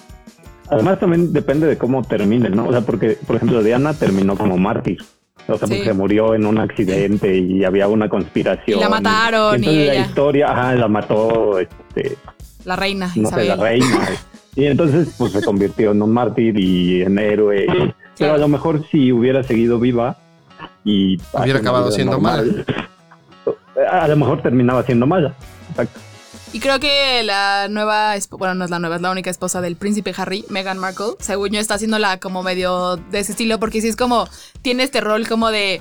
[0.69, 2.67] Además también depende de cómo termine, ¿no?
[2.67, 4.99] O sea, porque, por ejemplo, Diana terminó como mártir.
[5.49, 5.75] O sea, Sí.
[5.75, 8.79] porque se murió en un accidente y había una conspiración.
[8.79, 10.07] Y la mataron, entonces y la ella.
[10.07, 12.17] historia, ajá, la mató, este,
[12.65, 14.09] La reina, no sé, la reina.
[14.57, 17.67] Y entonces, pues se convirtió en un mártir y en héroe.
[18.19, 20.17] Pero a lo mejor si hubiera seguido viva
[20.85, 21.19] y...
[21.33, 22.21] Hubiera acabado siendo
[23.91, 25.35] A lo mejor terminaba siendo mala.
[25.71, 26.01] Exacto.
[26.53, 29.77] Y creo que la nueva, bueno, no es la nueva, es la única esposa del
[29.77, 33.87] príncipe Harry, Meghan Markle, según yo está haciéndola como medio de ese estilo, porque sí
[33.87, 34.29] es como,
[34.61, 35.81] tiene este rol como de,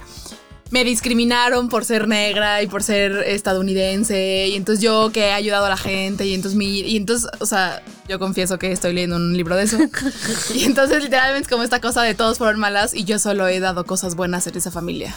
[0.72, 5.66] me discriminaron por ser negra y por ser estadounidense, y entonces yo que he ayudado
[5.66, 9.16] a la gente, y entonces mi, y entonces, o sea, yo confieso que estoy leyendo
[9.16, 9.78] un libro de eso,
[10.54, 13.60] y entonces literalmente es como esta cosa de todos fueron malas y yo solo he
[13.60, 15.16] dado cosas buenas en esa familia.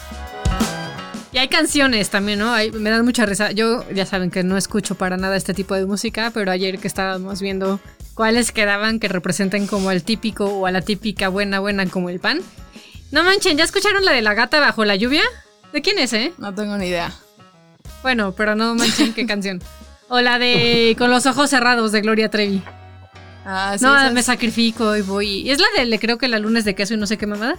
[1.35, 2.53] Y hay canciones también, ¿no?
[2.53, 3.53] Hay- me dan mucha risa.
[3.53, 6.87] Yo, ya saben que no escucho para nada este tipo de música, pero ayer que
[6.87, 7.81] estábamos viendo
[8.13, 12.21] cuáles quedaban que representen como al típico o a la típica buena, buena como el
[12.21, 12.41] pan.
[13.13, 15.23] No manchen, ¿ya escucharon la de la gata bajo la lluvia?
[15.73, 16.33] ¿De quién es, eh?
[16.39, 17.13] No tengo ni idea.
[18.03, 19.63] Bueno, pero no manchen qué canción.
[20.09, 22.63] O la de Con los ojos cerrados de Gloria Trevi.
[23.45, 25.27] Ah, sí, no, esas- me sacrifico y voy.
[25.43, 27.27] ¿Y es la de Le creo que la lunes de queso y no sé qué
[27.27, 27.59] mamadas?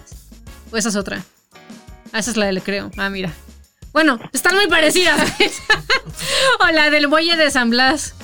[0.70, 1.24] ¿O esa es otra?
[2.12, 2.90] Ah, esa es la de Le creo.
[2.96, 3.32] Ah, mira.
[3.92, 5.20] Bueno, están muy parecidas.
[6.60, 8.14] o la del muelle de San Blas.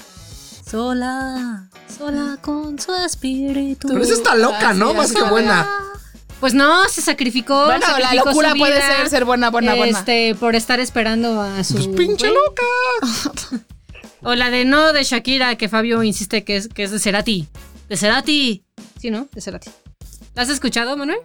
[0.69, 3.89] Sola, sola con su espíritu.
[3.89, 4.95] Pero esa está loca, Ah, ¿no?
[4.95, 5.29] Más que es.
[5.31, 5.69] buena.
[6.41, 7.67] Pues no, se sacrificó.
[7.67, 9.99] Bueno, la locura su puede ser ser buena, buena, buena.
[9.99, 11.75] Este, por estar esperando a su.
[11.75, 12.35] Pues pinche güey.
[12.35, 13.65] loca.
[14.23, 17.49] O la de no de Shakira, que Fabio insiste que es, que es de Cerati.
[17.89, 18.63] De Cerati.
[18.99, 19.29] Sí, ¿no?
[19.33, 19.71] De Cerati.
[20.35, 21.21] ¿La has escuchado, Manuel?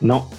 [0.00, 0.30] No.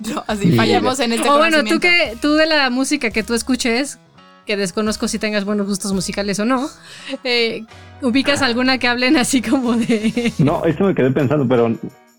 [0.00, 3.34] No, así fallamos en este o bueno, tú que tú de la música que tú
[3.34, 3.98] escuches,
[4.46, 6.68] que desconozco si tengas buenos gustos musicales o no,
[7.24, 7.64] eh,
[8.02, 10.32] ubicas alguna que hablen así como de...
[10.38, 11.76] No, eso me quedé pensando, pero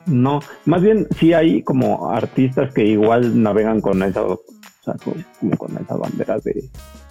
[0.08, 0.40] no.
[0.66, 4.42] Más bien, sí hay como artistas que igual navegan con esa, o
[4.84, 6.64] sea, con- como con esa bandera de,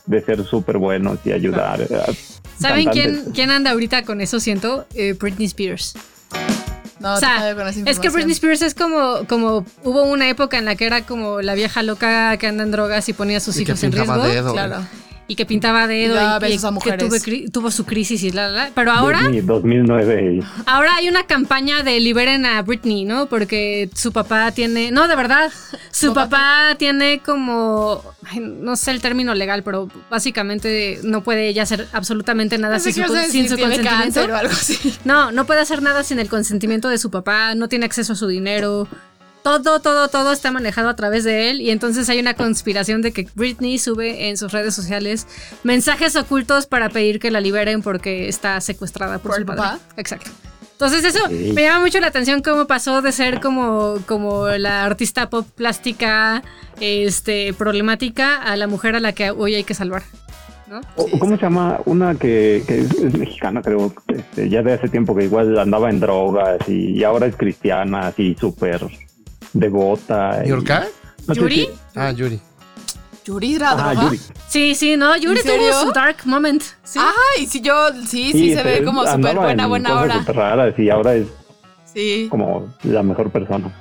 [0.06, 1.80] de ser súper buenos y ayudar.
[1.82, 2.12] a
[2.59, 4.40] ¿Saben quién, quién anda ahorita con eso?
[4.40, 5.94] Siento, Eh, Britney Spears.
[6.98, 7.50] No, o sea,
[7.85, 8.09] es que.
[8.09, 11.82] Britney Spears es como, como hubo una época en la que era como la vieja
[11.82, 14.22] loca que anda en drogas y ponía a sus Y que hijos en riesgo.
[14.22, 14.52] dedo.
[14.54, 14.76] Claro.
[15.28, 18.64] Y que pintaba dedo Y daba y, que tuve tuvo su crisis y la, la,
[18.64, 18.70] la.
[18.74, 20.40] Pero ahora, Britney, 2009.
[20.66, 23.26] ahora hay una campaña de liberen a Britney, ¿no?
[23.26, 25.50] Porque su papá tiene, no, de verdad,
[25.90, 31.64] su papá tiene como, ay, no sé el término legal, pero básicamente no puede ella
[31.64, 33.90] hacer absolutamente nada sin su, sin su consentimiento.
[33.90, 34.94] cáncer o algo así.
[35.04, 38.16] No, no puede hacer nada sin el consentimiento de su papá, no tiene acceso a
[38.16, 38.88] su dinero.
[39.46, 43.12] Todo, todo, todo está manejado a través de él y entonces hay una conspiración de
[43.12, 45.28] que Britney sube en sus redes sociales
[45.62, 49.61] mensajes ocultos para pedir que la liberen porque está secuestrada por, ¿Por su padre.
[49.61, 49.78] papá?
[49.98, 50.32] Exacto.
[50.72, 55.30] Entonces eso me llama mucho la atención cómo pasó de ser como, como la artista
[55.30, 56.42] pop plástica
[56.80, 60.02] este, problemática a la mujer a la que hoy hay que salvar.
[61.20, 61.78] ¿Cómo se llama?
[61.85, 65.88] Una que, que es, es mexicana, creo, este, ya de hace tiempo que igual andaba
[65.88, 68.80] en drogas y, y ahora es cristiana, así súper
[69.59, 70.42] devota.
[70.45, 70.87] y- ¿Yorka?
[71.27, 71.55] no ¿Yuri?
[71.57, 72.40] si- Ah, Yuri.
[73.25, 73.95] Yuri era Ah.
[73.95, 74.21] Yuri.
[74.49, 76.62] Sí, sí, no, Yuri tuvo su dark moment.
[76.85, 77.01] Sí.
[77.03, 80.19] Ay, sí, yo, sí, sí, se ve como súper buena, en buena hora.
[80.21, 81.27] súper raras y ahora es
[81.92, 83.75] Sí, como la mejor persona.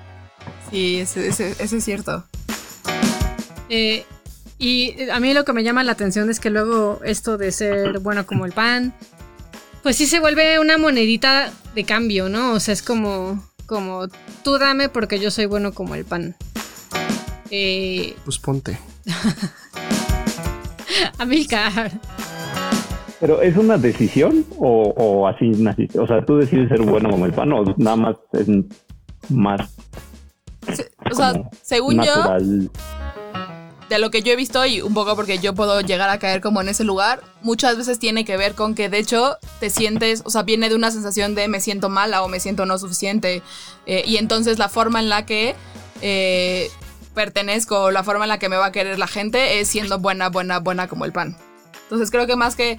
[0.71, 1.27] sí, ese
[1.59, 2.23] es cierto.
[3.69, 4.05] Eh,
[4.57, 7.99] y a mí lo que me llama la atención es que luego esto de ser
[7.99, 8.93] bueno como el pan,
[9.83, 12.53] pues sí se vuelve una monedita de cambio, ¿no?
[12.53, 14.07] O sea, es como, como
[14.43, 16.35] tú dame porque yo soy bueno como el pan.
[17.51, 18.77] Eh, Pues ponte.
[21.17, 21.91] Amilcar.
[23.19, 25.99] Pero ¿es una decisión o, o así naciste?
[25.99, 28.47] O sea, tú decides ser bueno como el pan o nada más es
[29.29, 29.61] más
[30.71, 32.13] Se- O sea, según yo.
[33.89, 36.41] De lo que yo he visto y un poco porque yo puedo llegar a caer
[36.41, 40.21] como en ese lugar, muchas veces tiene que ver con que de hecho te sientes,
[40.25, 43.43] o sea, viene de una sensación de me siento mala o me siento no suficiente.
[43.85, 45.55] eh, y entonces la forma en la que
[46.01, 46.69] eh,
[47.13, 49.99] pertenezco, o la forma en la que me va a querer la gente es siendo
[49.99, 51.37] buena, buena, buena como el pan.
[51.83, 52.77] Entonces creo que más que,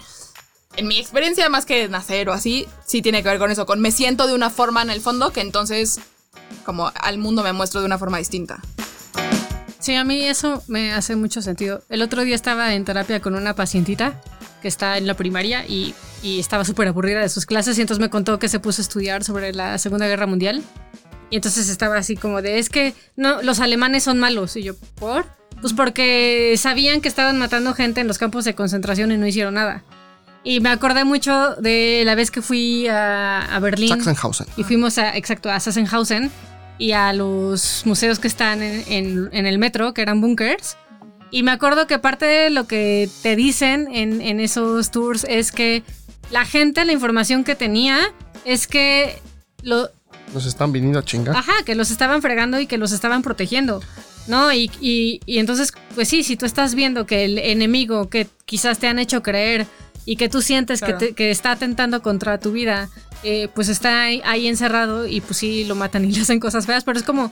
[0.76, 3.80] en mi experiencia, más que nacer o así, sí tiene que ver con eso, con
[3.80, 6.00] me siento de una forma en el fondo que entonces
[6.64, 8.60] como al mundo me muestro de una forma distinta.
[9.86, 11.80] Sí, a mí eso me hace mucho sentido.
[11.88, 14.20] El otro día estaba en terapia con una pacientita
[14.60, 15.94] que está en la primaria y,
[16.24, 18.82] y estaba súper aburrida de sus clases y entonces me contó que se puso a
[18.82, 20.60] estudiar sobre la Segunda Guerra Mundial.
[21.30, 24.56] Y entonces estaba así como de, es que no, los alemanes son malos.
[24.56, 25.24] Y yo, ¿por?
[25.60, 29.54] Pues porque sabían que estaban matando gente en los campos de concentración y no hicieron
[29.54, 29.84] nada.
[30.42, 33.90] Y me acordé mucho de la vez que fui a, a Berlín.
[33.90, 34.48] Sachsenhausen.
[34.56, 36.32] Y fuimos a, exacto, a Sachsenhausen
[36.78, 40.76] y a los museos que están en, en- en el metro, que eran bunkers.
[41.30, 45.50] Y me acuerdo que parte de lo que te dicen en, en esos tours es
[45.52, 45.82] que
[46.30, 47.98] la gente, la información que tenía,
[48.44, 49.18] es que
[49.62, 49.88] lo,
[50.32, 51.36] Nos están viniendo a chingar.
[51.36, 53.82] Ajá, que los estaban fregando y que los estaban protegiendo.
[54.28, 54.52] ¿No?
[54.52, 58.78] Y, y- y entonces, pues sí, si tú estás viendo que el enemigo que quizás
[58.80, 59.66] te han hecho creer
[60.06, 60.96] y que tú sientes Claro.
[60.98, 62.88] que, te- que está atentando contra tu vida,
[63.22, 66.64] eh, pues está ahí, ahí encerrado y pues sí lo matan y le hacen cosas
[66.64, 67.30] feas, pero es como,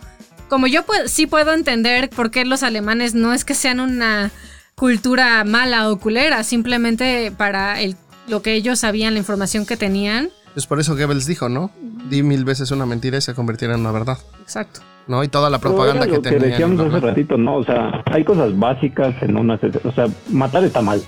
[0.50, 4.30] como yo pu- sí puedo entender por qué los alemanes no es que sean una
[4.74, 7.96] cultura mala o culera, simplemente para el,
[8.28, 10.30] lo que ellos sabían, la información que tenían.
[10.56, 11.70] Es por eso Goebbels dijo, ¿no?
[12.08, 14.18] Di mil veces una mentira y se convirtiera en una verdad.
[14.42, 14.80] Exacto.
[15.06, 15.22] ¿No?
[15.22, 16.50] Y toda la propaganda era que lo que tenían.
[16.50, 17.56] decíamos hace ratito, ¿no?
[17.56, 19.58] O sea, hay cosas básicas en una...
[19.84, 21.02] O sea, matar está mal.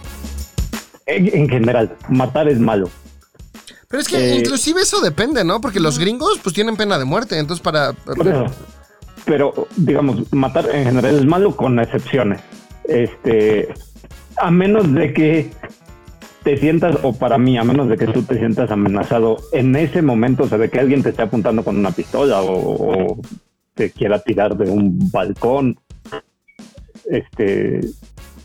[1.06, 2.90] En, en general, matar es malo.
[3.88, 5.60] Pero es que Eh, inclusive eso depende, ¿no?
[5.60, 7.94] Porque los gringos pues tienen pena de muerte, entonces para...
[9.24, 12.40] Pero, digamos, matar en general es malo con excepciones.
[12.84, 13.68] Este,
[14.36, 15.50] a menos de que
[16.44, 20.00] te sientas, o para mí, a menos de que tú te sientas amenazado en ese
[20.00, 23.20] momento, o sea, de que alguien te esté apuntando con una pistola o, o
[23.74, 25.76] te quiera tirar de un balcón.
[27.10, 27.80] Este,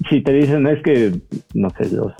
[0.10, 1.14] si te dicen es que,
[1.54, 2.14] no sé, los,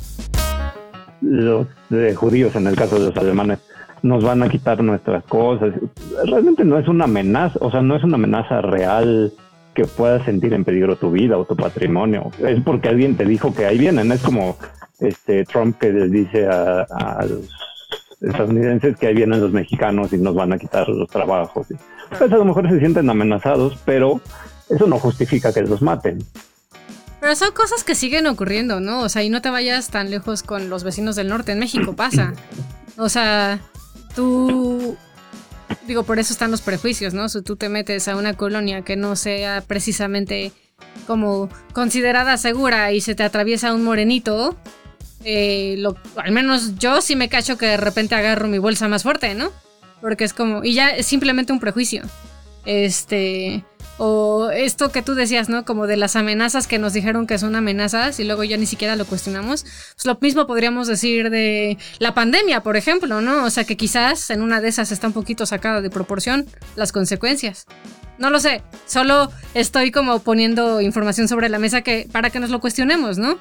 [1.22, 3.60] los eh, judíos, en el caso de los alemanes,
[4.04, 5.74] nos van a quitar nuestras cosas.
[6.26, 9.32] Realmente no es una amenaza, o sea, no es una amenaza real
[9.74, 12.32] que puedas sentir en peligro tu vida o tu patrimonio.
[12.40, 14.12] Es porque alguien te dijo que ahí vienen.
[14.12, 14.58] Es como
[15.00, 17.50] este Trump que les dice a, a los
[18.22, 21.68] estadounidenses que ahí vienen los mexicanos y nos van a quitar los trabajos.
[22.18, 24.20] Pues a lo mejor se sienten amenazados, pero
[24.70, 26.20] eso no justifica que los maten.
[27.32, 29.00] Pero son cosas que siguen ocurriendo, ¿no?
[29.00, 31.54] O sea, y no te vayas tan lejos con los vecinos del norte.
[31.54, 32.34] En México pasa.
[32.98, 33.62] O sea,
[34.14, 34.98] tú...
[35.88, 37.30] Digo, por eso están los prejuicios, ¿no?
[37.30, 40.52] Si tú te metes a una colonia que no sea precisamente
[41.08, 44.58] como considerada segura y se te atraviesa un morenito,
[45.24, 45.82] eh,
[46.18, 49.54] al menos yo sí me cacho que de repente agarro mi bolsa más fuerte, ¿no?
[50.02, 52.04] Porque es como, y ya es simplemente un prejuicio.
[52.66, 53.64] Este,
[53.98, 55.64] o esto que tú decías, ¿no?
[55.64, 58.96] Como de las amenazas que nos dijeron que son amenazas y luego ya ni siquiera
[58.96, 59.64] lo cuestionamos.
[59.64, 63.44] Pues lo mismo podríamos decir de la pandemia, por ejemplo, ¿no?
[63.44, 66.92] O sea que quizás en una de esas está un poquito sacada de proporción las
[66.92, 67.66] consecuencias.
[68.18, 72.50] No lo sé, solo estoy como poniendo información sobre la mesa que para que nos
[72.50, 73.40] lo cuestionemos, ¿no?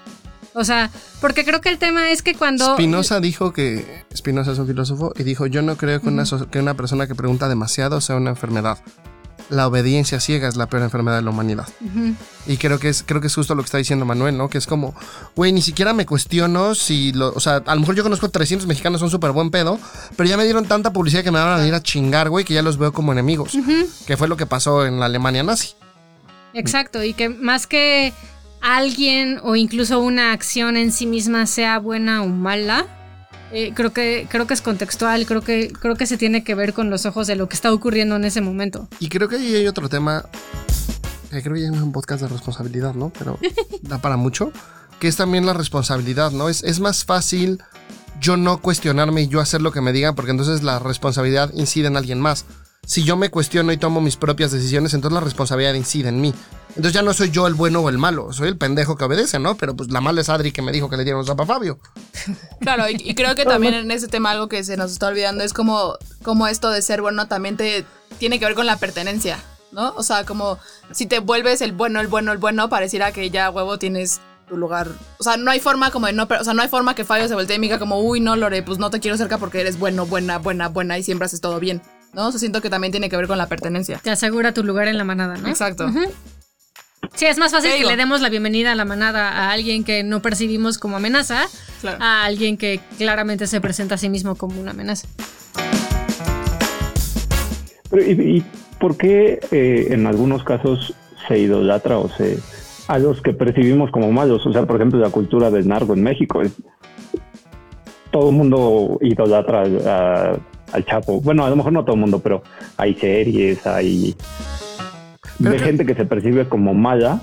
[0.55, 4.59] O sea, porque creo que el tema es que cuando Spinoza dijo que Spinoza es
[4.59, 7.49] un filósofo y dijo, yo no creo que, una, so- que una persona que pregunta
[7.49, 8.79] demasiado sea una enfermedad.
[9.49, 11.67] La obediencia ciega es la peor enfermedad de la humanidad.
[12.47, 14.49] Y creo que es, creo que es justo lo que está diciendo Manuel, ¿no?
[14.49, 14.95] Que es como,
[15.35, 17.33] güey, ni siquiera me cuestiono si lo.
[17.33, 19.79] O sea, a lo mejor yo conozco 300 mexicanos, son súper buen pedo,
[20.17, 22.55] pero ya me dieron tanta publicidad que me van a venir a chingar, güey, que
[22.55, 23.57] ya los veo como enemigos.
[24.07, 25.71] Que fue lo que pasó en la Alemania nazi.
[26.55, 28.13] Exacto, y que más que
[28.61, 32.87] alguien o incluso una acción en sí misma sea buena o mala,
[33.53, 36.73] eh, creo que creo que es contextual, creo que creo que se tiene que ver
[36.73, 38.89] con los ojos de lo que está ocurriendo en ese momento.
[39.01, 40.25] Y creo que ahí hay otro tema.
[41.31, 43.13] Que creo que ya es un podcast de responsabilidad, ¿no?
[43.19, 43.39] Pero
[43.83, 44.53] da para mucho.
[44.99, 46.49] Que es también la responsabilidad, ¿no?
[46.49, 47.61] Es, es más fácil
[48.21, 51.87] yo no cuestionarme y yo hacer lo que me digan, porque entonces la responsabilidad incide
[51.87, 52.45] en alguien más.
[52.87, 56.35] Si yo me cuestiono y tomo mis propias decisiones, entonces la responsabilidad incide en mí.
[56.71, 59.39] Entonces ya no soy yo el bueno o el malo, soy el pendejo que obedece,
[59.39, 59.57] ¿no?
[59.57, 61.79] Pero pues la mala es Adri que me dijo que le dieron zapa a Fabio.
[62.61, 65.43] Claro, y, y creo que también en ese tema algo que se nos está olvidando
[65.43, 67.87] es como, como esto de ser bueno también te
[68.19, 69.39] tiene que ver con la pertenencia,
[69.73, 69.95] ¿no?
[69.97, 70.59] O sea, como
[70.93, 74.57] si te vuelves el bueno, el bueno, el bueno, pareciera que ya huevo tienes tu
[74.57, 74.89] lugar.
[75.19, 77.29] O sea, no hay forma como de no, o sea, no hay forma que Fabio
[77.29, 79.61] se voltee y me diga como, uy, no, Lore, pues no te quiero cerca porque
[79.61, 81.81] eres bueno, buena, buena, buena y siempre haces todo bien.
[82.13, 82.27] ¿No?
[82.27, 84.01] O sea, siento que también tiene que ver con la pertenencia.
[84.03, 85.49] Te asegura tu lugar en la manada, ¿no?
[85.49, 85.89] Exacto.
[87.15, 90.03] Sí, es más fácil que le demos la bienvenida a la manada a alguien que
[90.05, 91.47] no percibimos como amenaza
[91.81, 91.99] Claro.
[92.01, 95.09] a alguien que claramente se presenta a sí mismo como una amenaza.
[97.91, 98.45] Pero, ¿y, y
[98.79, 100.95] por qué eh, en algunos casos
[101.27, 102.39] se idolatra o se
[102.89, 104.47] a los que percibimos como malos?
[104.47, 106.43] O sea, por ejemplo, la cultura del narco en México.
[106.43, 106.53] es-
[108.13, 110.37] todo el mundo idolatra a-
[110.73, 111.21] al Chapo.
[111.21, 112.43] Bueno, a lo mejor no todo el mundo, pero
[112.77, 114.17] hay series, hay
[115.39, 117.21] Pero de que- gente que se percibe como mala.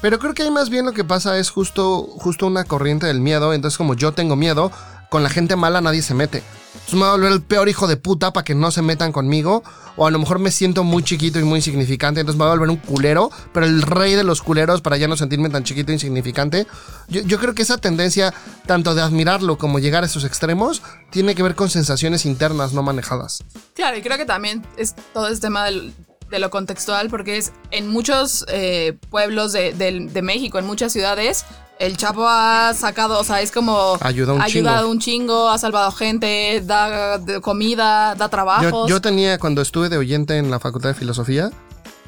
[0.00, 3.20] Pero creo que ahí más bien lo que pasa es justo, justo una corriente del
[3.20, 3.52] miedo.
[3.52, 4.70] Entonces, como yo tengo miedo,
[5.10, 6.42] con la gente mala nadie se mete.
[6.74, 9.10] Entonces me voy a volver el peor hijo de puta para que no se metan
[9.10, 9.64] conmigo.
[9.96, 12.20] O a lo mejor me siento muy chiquito y muy insignificante.
[12.20, 13.30] Entonces me voy a volver un culero.
[13.52, 16.68] Pero el rey de los culeros para ya no sentirme tan chiquito e insignificante.
[17.08, 18.32] Yo, yo creo que esa tendencia,
[18.66, 22.84] tanto de admirarlo como llegar a esos extremos, tiene que ver con sensaciones internas no
[22.84, 23.42] manejadas.
[23.74, 25.92] Claro, y creo que también es todo este tema del-
[26.30, 30.92] de lo contextual, porque es en muchos eh, pueblos de, del- de México, en muchas
[30.92, 31.44] ciudades,
[31.78, 33.96] el Chapo ha sacado, o sea, es como...
[34.00, 34.90] Ayuda un ha ayudado chingo.
[34.90, 38.90] un chingo, ha salvado gente, da de comida, da Yo, trabajos.
[38.90, 41.50] yo tenía, cuando estuve de oyente en la Facultad de Filosofía,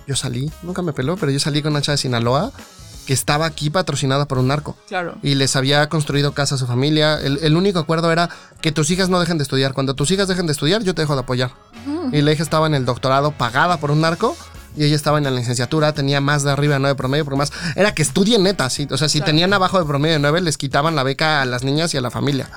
[0.09, 2.51] yo salí, nunca me peló, pero yo salí con una chava de Sinaloa
[3.07, 4.77] que estaba aquí patrocinada por un narco.
[4.89, 5.17] Claro.
[5.23, 7.21] Y les había construido casa a su familia.
[7.21, 9.75] El, el único acuerdo era que tus hijas no dejen de estudiar.
[9.75, 11.51] Cuando tus hijas dejen de estudiar, yo te dejo de apoyar.
[12.13, 14.37] Y la hija estaba en el doctorado pagada por un narco.
[14.77, 17.53] Y ella estaba en la licenciatura, tenía más de arriba de 9 promedio, porque más
[17.77, 18.87] era que estudien neta, sí.
[18.91, 19.31] O sea, si Claro.
[19.33, 22.01] tenían abajo de promedio de 9, les quitaban la beca a las niñas y a
[22.01, 22.49] la familia.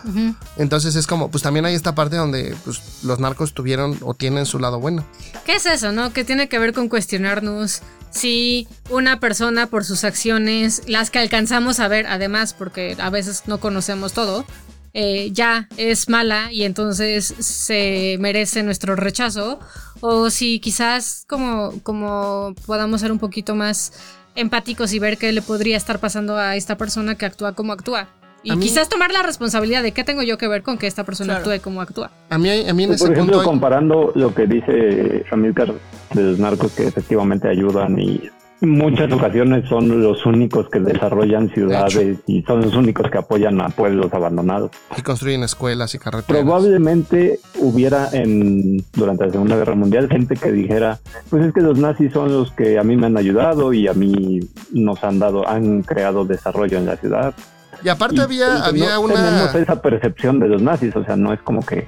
[0.57, 4.45] Entonces es como, pues también hay esta parte donde pues, los narcos tuvieron o tienen
[4.45, 5.05] su lado bueno.
[5.45, 6.13] ¿Qué es eso, no?
[6.13, 11.79] Que tiene que ver con cuestionarnos si una persona por sus acciones, las que alcanzamos
[11.79, 14.45] a ver, además, porque a veces no conocemos todo,
[14.93, 19.59] eh, ya es mala y entonces se merece nuestro rechazo,
[20.05, 23.93] o si quizás como, como podamos ser un poquito más
[24.35, 28.09] empáticos y ver qué le podría estar pasando a esta persona que actúa como actúa.
[28.43, 30.87] Y A mí- quizás tomar la responsabilidad de qué tengo yo que ver con que
[30.87, 31.49] esta persona Claro.
[31.51, 32.11] actúe como actúa.
[32.29, 33.49] A mí, a mí en ese Por ejemplo, punto...
[33.49, 35.73] comparando lo que dice Amílcar
[36.13, 38.29] de los narcos que efectivamente ayudan y
[38.65, 43.69] muchas ocasiones son los únicos que desarrollan ciudades y son los únicos que apoyan a
[43.69, 44.71] pueblos abandonados.
[44.97, 46.41] Y construyen escuelas y carreteras.
[46.41, 50.99] Probablemente hubiera en durante la Segunda Guerra Mundial gente que dijera,
[51.29, 53.93] pues es que los nazis son los que a mí me han ayudado y a
[53.93, 54.39] mí
[54.71, 57.33] nos han dado, han creado desarrollo en la ciudad.
[57.83, 59.15] Y aparte Y, había, había una...
[59.15, 61.87] tenemos esa percepción de los nazis, o sea, no es como que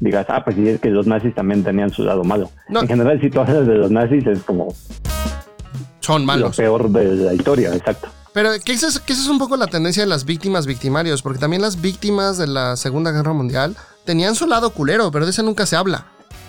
[0.00, 2.50] digas, ah, pues sí, es que los nazis también tenían su lado malo.
[2.68, 2.82] No.
[2.82, 4.74] En general, si tú hablas de los nazis, es como
[6.04, 6.56] Son lo malos.
[6.56, 8.08] peor de la historia, exacto.
[8.32, 11.22] Pero que esa, es, que esa es un poco la tendencia de las víctimas victimarios,
[11.22, 15.30] porque también las víctimas de la Segunda Guerra Mundial tenían su lado culero, pero de
[15.30, 16.08] ese nunca se habla.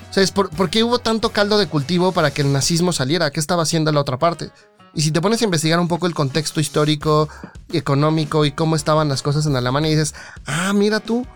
[0.10, 2.92] O sea, es por, ¿por qué hubo tanto caldo de cultivo para que el nazismo
[2.92, 3.32] saliera?
[3.32, 4.50] ¿Qué estaba haciendo la otra parte?
[4.96, 7.30] Y si te pones a investigar un poco el contexto histórico,
[7.72, 10.16] económico y cómo estaban las cosas en Alemania, y dices,
[10.46, 11.28] ah, mira tú,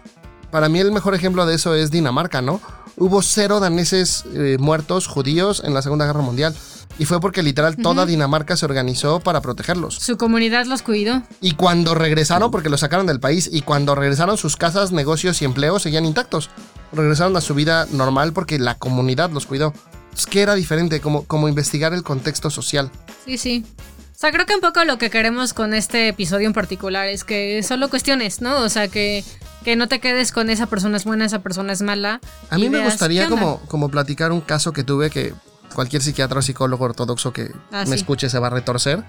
[0.50, 2.62] para mí el mejor ejemplo de eso es Dinamarca, ¿no?
[2.98, 6.56] Hubo cero daneses eh, muertos judíos en la Segunda Guerra Mundial.
[7.00, 9.96] Y fue porque literal toda Dinamarca se organizó para protegerlos.
[9.96, 11.24] Su comunidad los cuidó.
[11.40, 15.46] Y cuando regresaron, porque los sacaron del país, y cuando regresaron sus casas, negocios y
[15.46, 16.50] empleos seguían intactos.
[16.92, 19.74] Regresaron a su vida normal porque la comunidad los cuidó.
[20.14, 22.92] Es que era diferente, como, como investigar el contexto social.
[23.26, 23.66] Sí, sí.
[24.14, 27.24] O sea, creo que un poco lo que queremos con este episodio en particular es
[27.24, 28.58] que solo cuestiones, ¿no?
[28.58, 29.24] O sea, que,
[29.64, 32.20] que no te quedes con esa persona es buena, esa persona es mala.
[32.50, 35.34] A mí me gustaría como, como platicar un caso que tuve que
[35.80, 38.02] cualquier psiquiatra o psicólogo ortodoxo que Ah, me sí.
[38.02, 39.02] escuche se va a retorcer.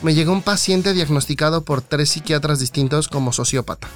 [0.00, 3.88] Me llegó un paciente diagnosticado por tres psiquiatras distintos como sociópata.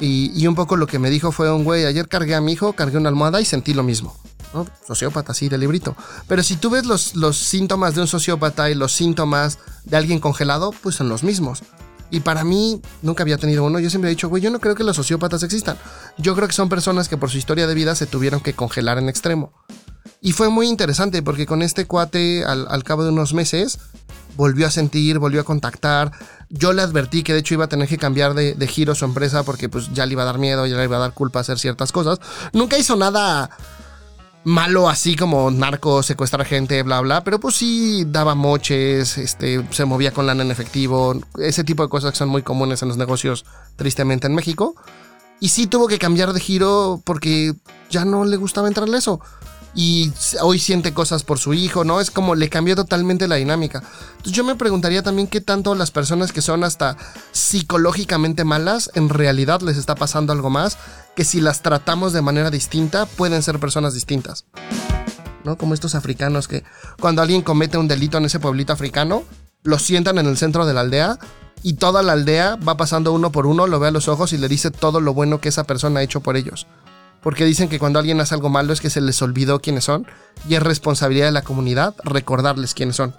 [0.00, 2.52] Y, y un poco lo que me dijo fue un güey, ayer cargué a mi
[2.52, 4.14] hijo, cargué una almohada y sentí lo mismo.
[4.52, 4.66] ¿no?
[4.86, 5.96] Sociópata, sí, de librito.
[6.26, 10.20] Pero si tú ves los, los síntomas de un sociópata y los síntomas de alguien
[10.20, 11.62] congelado, pues son los mismos.
[12.10, 13.78] Y para mí, nunca había tenido uno.
[13.80, 15.78] Yo siempre he dicho, güey, yo no creo que los sociópatas existan.
[16.18, 18.98] Yo creo que son personas que por su historia de vida se tuvieron que congelar
[18.98, 19.52] en extremo.
[20.20, 23.78] Y fue muy interesante porque con este cuate, al, al cabo de unos meses,
[24.36, 26.12] volvió a sentir, volvió a contactar.
[26.48, 29.04] Yo le advertí que de hecho iba a tener que cambiar de, de giro su
[29.04, 31.40] empresa porque pues ya le iba a dar miedo, ya le iba a dar culpa
[31.40, 32.20] hacer ciertas cosas.
[32.52, 33.50] Nunca hizo nada
[34.44, 39.84] malo así como narco, secuestrar gente, bla, bla, pero pues sí daba moches, este, se
[39.84, 42.96] movía con lana en efectivo, ese tipo de cosas que son muy comunes en los
[42.96, 43.44] negocios,
[43.76, 44.74] tristemente en México.
[45.40, 47.54] Y sí tuvo que cambiar de giro porque
[47.90, 49.20] ya no le gustaba entrarle eso.
[49.74, 50.12] Y
[50.42, 52.00] hoy siente cosas por su hijo, ¿no?
[52.00, 53.82] Es como le cambió totalmente la dinámica.
[54.10, 56.96] Entonces yo me preguntaría también qué tanto las personas que son hasta
[57.32, 60.78] psicológicamente malas, en realidad les está pasando algo más,
[61.14, 64.44] que si las tratamos de manera distinta, pueden ser personas distintas.
[65.44, 65.56] ¿No?
[65.56, 66.64] Como estos africanos que
[67.00, 69.22] cuando alguien comete un delito en ese pueblito africano,
[69.62, 71.18] lo sientan en el centro de la aldea
[71.62, 74.38] y toda la aldea va pasando uno por uno, lo ve a los ojos y
[74.38, 76.66] le dice todo lo bueno que esa persona ha hecho por ellos.
[77.22, 80.06] Porque dicen que cuando alguien hace algo malo es que se les olvidó quiénes son
[80.48, 83.14] y es responsabilidad de la comunidad recordarles quiénes son.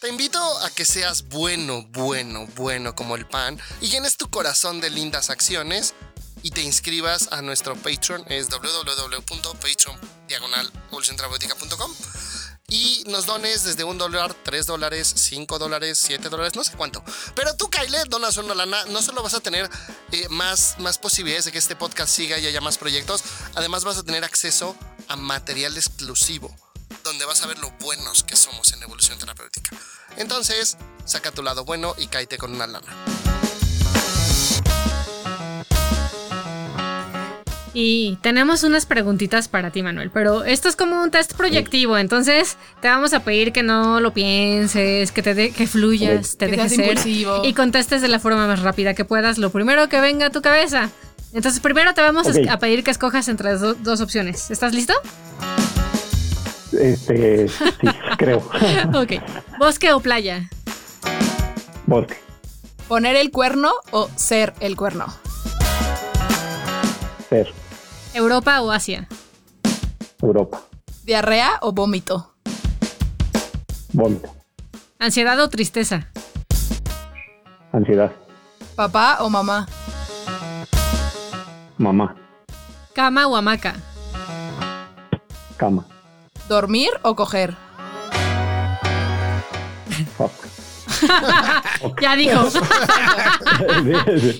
[0.00, 4.80] Te invito a que seas bueno, bueno, bueno como el pan y llenes tu corazón
[4.80, 5.94] de lindas acciones
[6.42, 9.96] y te inscribas a nuestro Patreon, es www.patreon
[10.26, 11.92] diagonal evolucionterapéutica.com
[12.70, 17.04] y nos dones desde un dólar, tres dólares, cinco dólares, siete dólares, no sé cuánto.
[17.34, 19.68] Pero tú, Kyle, donas una lana, no solo vas a tener
[20.12, 23.22] eh, más, más posibilidades de que este podcast siga y haya más proyectos,
[23.54, 24.76] además vas a tener acceso
[25.08, 26.54] a material exclusivo,
[27.02, 29.70] donde vas a ver lo buenos que somos en evolución terapéutica.
[30.16, 33.29] Entonces, saca tu lado bueno y cáete con una lana.
[37.72, 42.56] Y tenemos unas preguntitas para ti, Manuel, pero esto es como un test proyectivo, entonces
[42.82, 46.56] te vamos a pedir que no lo pienses, que te de- que fluyas, te Que
[46.56, 47.44] dejes ser impulsivo.
[47.44, 50.42] y contestes de la forma más rápida que puedas, lo primero que venga a tu
[50.42, 50.90] cabeza.
[51.32, 54.50] Entonces, primero te vamos a pedir que escojas entre do- dos opciones.
[54.50, 54.94] ¿Estás listo?
[56.72, 57.64] Este, sí,
[58.18, 58.38] creo.
[58.94, 59.12] Ok.
[59.60, 60.48] ¿Bosque o playa?
[61.86, 62.16] Bosque,
[62.88, 65.06] ¿Poner el cuerno o ser el cuerno?
[67.28, 67.52] ser,
[68.14, 69.08] ¿Europa o Asia?
[70.22, 70.60] Europa,
[71.04, 72.34] ¿Diarrea o vómito?
[73.92, 74.34] vómito,
[74.98, 76.08] ¿Ansiedad o tristeza?
[77.72, 78.12] ansiedad,
[78.74, 79.66] ¿Papá o mamá?
[81.78, 82.16] mamá,
[82.94, 83.74] ¿Cama o hamaca?
[85.56, 85.84] cama,
[86.48, 87.56] ¿Dormir o coger?
[90.16, 90.32] fuck.
[92.00, 92.48] Ya dijo.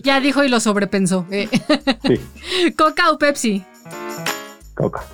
[0.03, 1.27] ya dijo y lo sobrepensó.
[1.31, 3.65] sí, ¿Coca o Pepsi?
[4.75, 5.05] coca,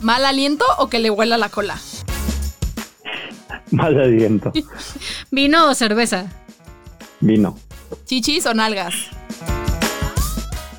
[0.00, 1.76] ¿Mal aliento o que le huela la cola?
[3.70, 4.52] mal aliento,
[5.30, 6.26] ¿Vino o cerveza?
[7.20, 7.58] vino,
[8.06, 8.94] ¿Chichis o nalgas?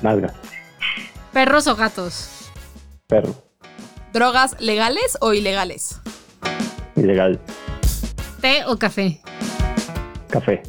[0.02, 0.32] nalgas,
[1.32, 2.28] ¿Perros o gatos?
[3.06, 3.34] perro,
[4.12, 6.00] ¿Drogas legales o ilegales?
[6.96, 7.40] ilegal,
[8.40, 9.20] ¿Té o café?
[10.32, 10.62] Café,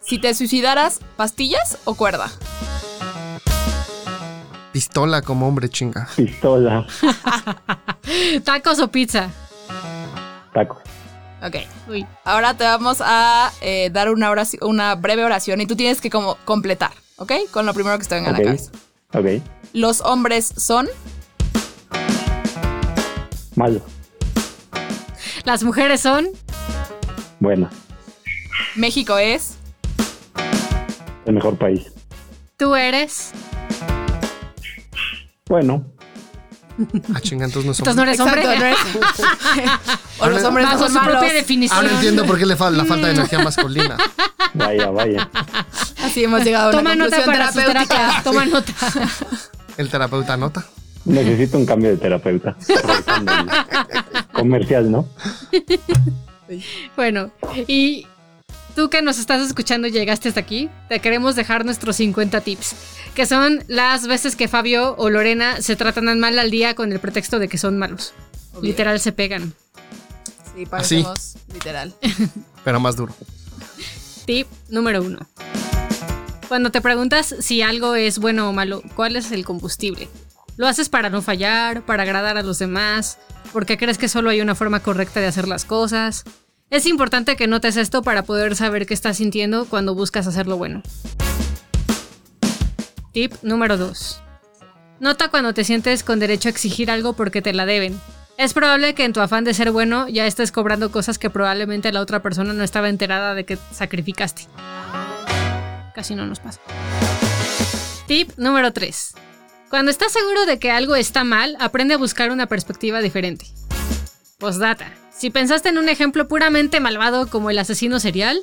[0.00, 2.30] Si te suicidaras, ¿pastillas o cuerda?
[4.72, 6.08] Pistola como hombre chinga.
[6.16, 6.86] pistola,
[8.44, 9.30] ¿Tacos o pizza?
[10.54, 10.78] tacos.
[11.44, 11.56] Ok.
[11.88, 12.06] Uy.
[12.24, 16.08] Ahora te vamos a eh, dar una, oración- una breve oración y tú tienes que
[16.10, 17.32] como completar, ¿ok?
[17.50, 18.70] Con lo primero que te venga a Ok, la cabeza.
[19.14, 19.26] ok,
[19.72, 20.88] Los hombres son...
[23.56, 23.80] malo,
[25.44, 26.28] Las mujeres son.
[27.40, 27.70] buena,
[28.76, 29.56] México es...
[31.26, 31.92] el mejor país.
[32.56, 33.32] Tú eres.
[35.48, 35.84] Bueno,
[37.14, 37.80] Ah, chinga, entonces no somos.
[37.80, 38.40] Entonces no eres hombre.
[38.42, 38.98] Exacto,
[39.54, 39.78] no eres-
[40.20, 41.12] o los hombres no Bajo son su malos.
[41.18, 41.76] propia definición.
[41.78, 43.96] Ahora entiendo por qué le falta la falta de energía masculina.
[44.54, 45.30] vaya, vaya.
[46.02, 48.22] Así hemos llegado a una Toma nota conclusión para terapia.
[48.24, 48.72] Toma nota.
[49.76, 50.64] El terapeuta nota.
[51.04, 52.56] Necesito un cambio de terapeuta.
[54.32, 55.08] Comercial, ¿no?
[56.96, 57.30] Bueno,
[57.66, 58.06] y
[58.74, 62.74] tú que nos estás escuchando y llegaste hasta aquí, te queremos dejar nuestros 50 tips,
[63.14, 67.00] que son las veces que Fabio o Lorena se tratan mal al día con el
[67.00, 68.14] pretexto de que son malos.
[68.52, 68.70] Obvio.
[68.70, 69.54] Literal se pegan.
[70.54, 71.94] Sí, parecemos literal.
[72.64, 73.14] Pero más duro.
[74.26, 75.26] Tip número uno.
[76.48, 80.08] Cuando te preguntas si algo es bueno o malo, ¿cuál es el combustible?
[80.56, 83.18] ¿Lo haces para no fallar, para agradar a los demás?
[83.52, 86.24] ¿Porque crees que solo hay una forma correcta de hacer las cosas?
[86.72, 90.82] Es importante que notes esto para poder saber qué estás sintiendo cuando buscas hacerlo bueno.
[93.12, 94.22] Tip número 2.
[94.98, 98.00] Nota cuando te sientes con derecho a exigir algo porque te la deben.
[98.38, 101.92] Es probable que en tu afán de ser bueno ya estés cobrando cosas que probablemente
[101.92, 104.46] la otra persona no estaba enterada de que sacrificaste.
[105.94, 106.58] Casi no nos pasa.
[108.06, 109.12] Tip número 3.
[109.68, 113.44] Cuando estás seguro de que algo está mal, aprende a buscar una perspectiva diferente.
[114.38, 115.01] Postdata.
[115.22, 118.42] Si pensaste en un ejemplo puramente malvado como el asesino serial,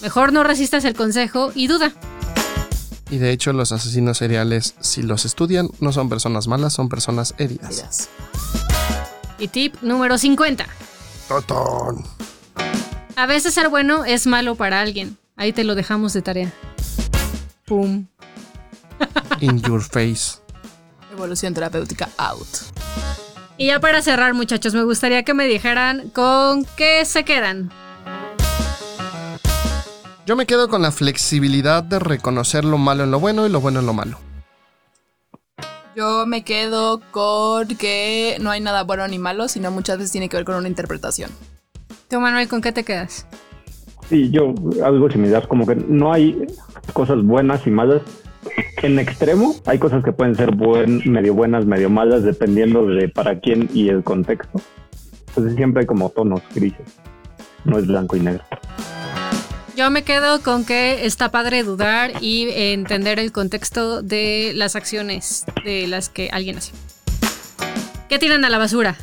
[0.00, 1.92] mejor no resistas el consejo y duda.
[3.10, 7.34] Y de hecho, los asesinos seriales, si los estudian, no son personas malas, son personas
[7.38, 8.08] heridas.
[9.40, 10.64] Y tip número 50.
[11.26, 12.04] Totón.
[13.16, 15.18] A veces ser bueno es malo para alguien.
[15.34, 16.52] Ahí te lo dejamos de tarea.
[17.64, 18.06] Pum.
[19.40, 20.38] In your face.
[21.12, 22.46] Evolución terapéutica out.
[23.56, 27.70] Y ya para cerrar, muchachos, me gustaría que me dijeran con qué se quedan.
[30.26, 33.60] Yo me quedo con la flexibilidad de reconocer lo malo en lo bueno y lo
[33.60, 34.18] bueno en lo malo.
[35.94, 40.28] Yo me quedo con que no hay nada bueno ni malo, sino muchas veces tiene
[40.28, 41.30] que ver con una interpretación.
[42.08, 43.26] Tú, Manuel, ¿con qué te quedas?
[44.08, 44.52] Sí, yo
[44.84, 46.44] algo similar, como que no hay
[46.92, 48.02] cosas buenas y malas.
[48.82, 53.40] En extremo hay cosas que pueden ser buen, medio buenas, medio malas, dependiendo de para
[53.40, 54.60] quién y el contexto.
[55.28, 56.86] Entonces siempre hay como tonos grises.
[57.64, 58.44] No es blanco y negro.
[59.76, 65.44] Yo me quedo con que está padre dudar y entender el contexto de las acciones
[65.64, 66.72] de las que alguien hace.
[68.08, 68.96] ¿Qué tiran a la basura?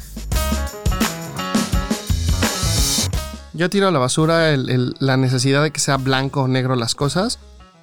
[3.54, 6.76] Yo tiro a la basura el- el- la necesidad de que sea blanco o negro
[6.76, 7.40] las cosas.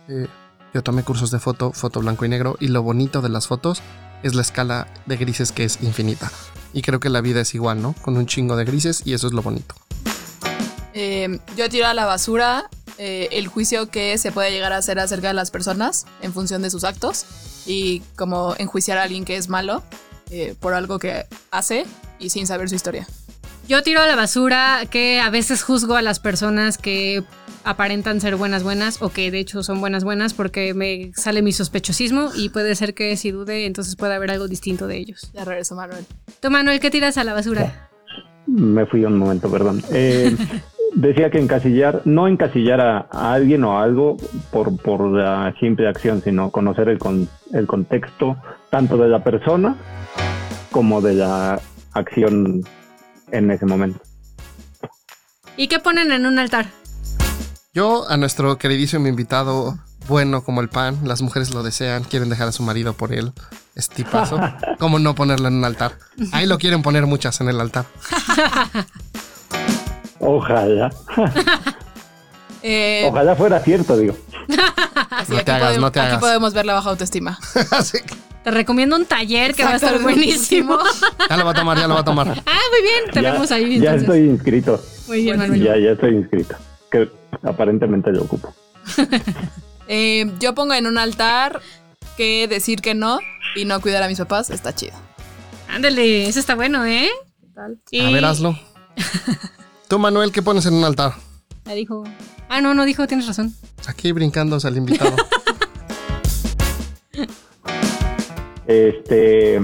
[0.09, 0.27] Eh,
[0.75, 3.83] yo tomé cursos de foto, foto blanco y negro, y lo bonito de las fotos
[4.23, 6.31] es la escala de grises que es infinita.
[6.73, 7.95] Y creo que la vida es igual, ¿no?
[8.03, 9.75] Con un chingo de grises y eso es lo bonito.
[10.95, 14.99] Eh, yo tiro a la basura eh, el juicio que se puede llegar a hacer
[14.99, 17.25] acerca de las personas en función de sus actos
[17.65, 19.85] y como enjuiciar a alguien que es malo
[20.31, 21.87] eh, por algo que hace
[22.19, 23.07] y sin saber su historia.
[23.69, 27.23] Yo tiro a la basura que a veces juzgo a las personas que
[27.69, 31.53] aparentan ser buenas buenas o que de hecho son buenas buenas porque me sale mi
[31.53, 35.31] sospechosismo y puede ser que si dude entonces pueda haber algo distinto de ellos.
[35.35, 36.05] Ya regreso, Manuel.
[36.41, 37.89] Tú Manuel, ¿qué tiras a la basura?
[38.47, 39.83] Me fui un momento, perdón.
[39.93, 40.35] Eh,
[40.95, 44.17] decía que encasillar, no encasillar a, a alguien o a algo
[44.51, 48.37] por, por la simple acción, sino conocer el, con- el contexto
[48.71, 49.77] tanto de la persona
[50.71, 51.61] como de la
[51.93, 52.63] acción
[53.31, 54.01] en ese momento.
[55.59, 56.67] ¿Y qué ponen en un altar?
[57.79, 62.49] Yo, a nuestro queridísimo invitado, bueno como el pan, las mujeres lo desean, quieren dejar
[62.49, 63.31] a su marido por él.
[63.77, 64.41] Es tipazo.
[64.81, 65.93] ¿Cómo no ponerlo en un altar?
[66.33, 67.85] Ahí lo quieren poner muchas en el altar.
[70.19, 70.91] Ojalá,
[72.65, 74.17] Eh, ojalá fuera cierto, digo.
[75.11, 76.21] así, No aquí te hagas, podemos, no te aquí hagas.
[76.21, 77.39] podemos ver la baja autoestima.
[77.71, 80.77] Así que Te recomiendo un taller que va a estar buenísimo.
[81.31, 82.27] ya lo va a tomar, ya lo va a tomar.
[82.45, 83.79] ah, muy bien, te ya, vemos ahí.
[83.79, 84.83] ya estoy inscrito.
[85.07, 85.63] Muy bien, Bueno, Manuel.
[85.63, 86.57] Ya, ya estoy inscrito.
[86.91, 87.09] Que
[87.43, 88.55] aparentemente lo ocupo.
[89.91, 91.63] Eh, yo pongo en un altar
[92.19, 93.21] que decir que no
[93.57, 94.93] y no cuidar a mis papás está chido.
[95.67, 97.09] Ándale, eso está bueno, ¿eh?
[97.91, 98.55] Y- A ver, hazlo.
[99.89, 101.15] Tú, Manuel, ¿qué pones en un altar?
[101.65, 102.05] Ya dijo.
[102.51, 103.55] Ah, no, no dijo, tienes razón.
[103.87, 105.17] Aquí brincándose al invitado.
[108.67, 109.61] Este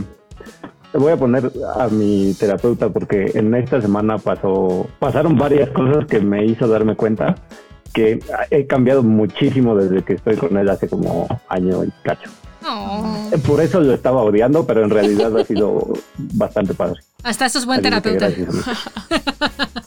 [0.99, 6.21] voy a poner a mi terapeuta porque en esta semana pasó, pasaron varias cosas que
[6.21, 7.35] me hizo darme cuenta
[7.93, 8.19] que
[8.51, 12.31] he cambiado muchísimo desde que estoy con él hace como año y cacho.
[12.67, 13.05] Oh,
[13.47, 17.01] Por eso lo estaba odiando, pero en realidad ha sido bastante padre.
[17.23, 18.31] hasta eso es buen Así terapeuta.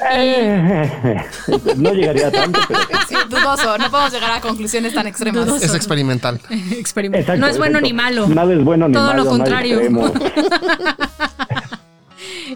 [0.00, 1.26] gracias.
[1.48, 5.46] Eh, no llegaría a tanto, pero Sí, dudoso, no podemos llegar a conclusiones tan extremas.
[5.46, 5.64] Dudoso.
[5.64, 6.40] es experimental.
[6.72, 7.20] Experimento.
[7.20, 7.86] Exacto, no es bueno exacto.
[7.88, 8.28] ni malo.
[8.28, 9.24] Nada es bueno ni Todo malo.
[9.24, 9.80] lo no hay contrario.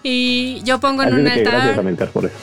[0.03, 1.85] Y yo pongo en Así un gracias altar.
[1.85, 2.35] Milcar por eso.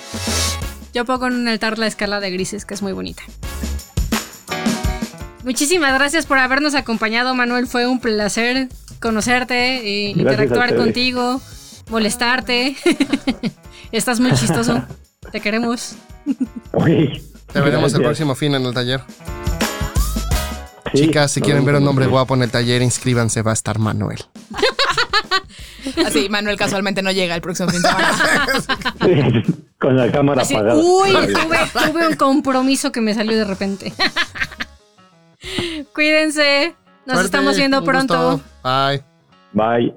[0.93, 3.23] Yo pongo en un altar la escala de grises, que es muy bonita.
[5.43, 7.67] Muchísimas gracias por habernos acompañado, Manuel.
[7.67, 11.41] Fue un placer conocerte, eh, Gracias interactuar contigo,
[11.89, 12.75] molestarte.
[13.91, 14.83] Estás muy chistoso.
[15.31, 15.95] Te queremos.
[16.73, 17.21] Uy,
[17.51, 19.01] Te veremos el próximo fin en el taller.
[20.93, 23.79] Sí, Chicas, si quieren ver un hombre guapo en el taller, inscríbanse, va a estar
[23.79, 24.23] Manuel.
[26.05, 28.17] Así, Manuel casualmente no llega el próximo fin de semana.
[29.45, 30.79] Sí, Con la cámara Así, apagada.
[30.79, 33.93] uy, tuve, tuve un compromiso que me salió de repente.
[35.93, 36.75] Cuídense.
[37.05, 38.41] Nos Suerte, estamos viendo pronto.
[38.63, 39.03] Bye.
[39.53, 39.93] Bye.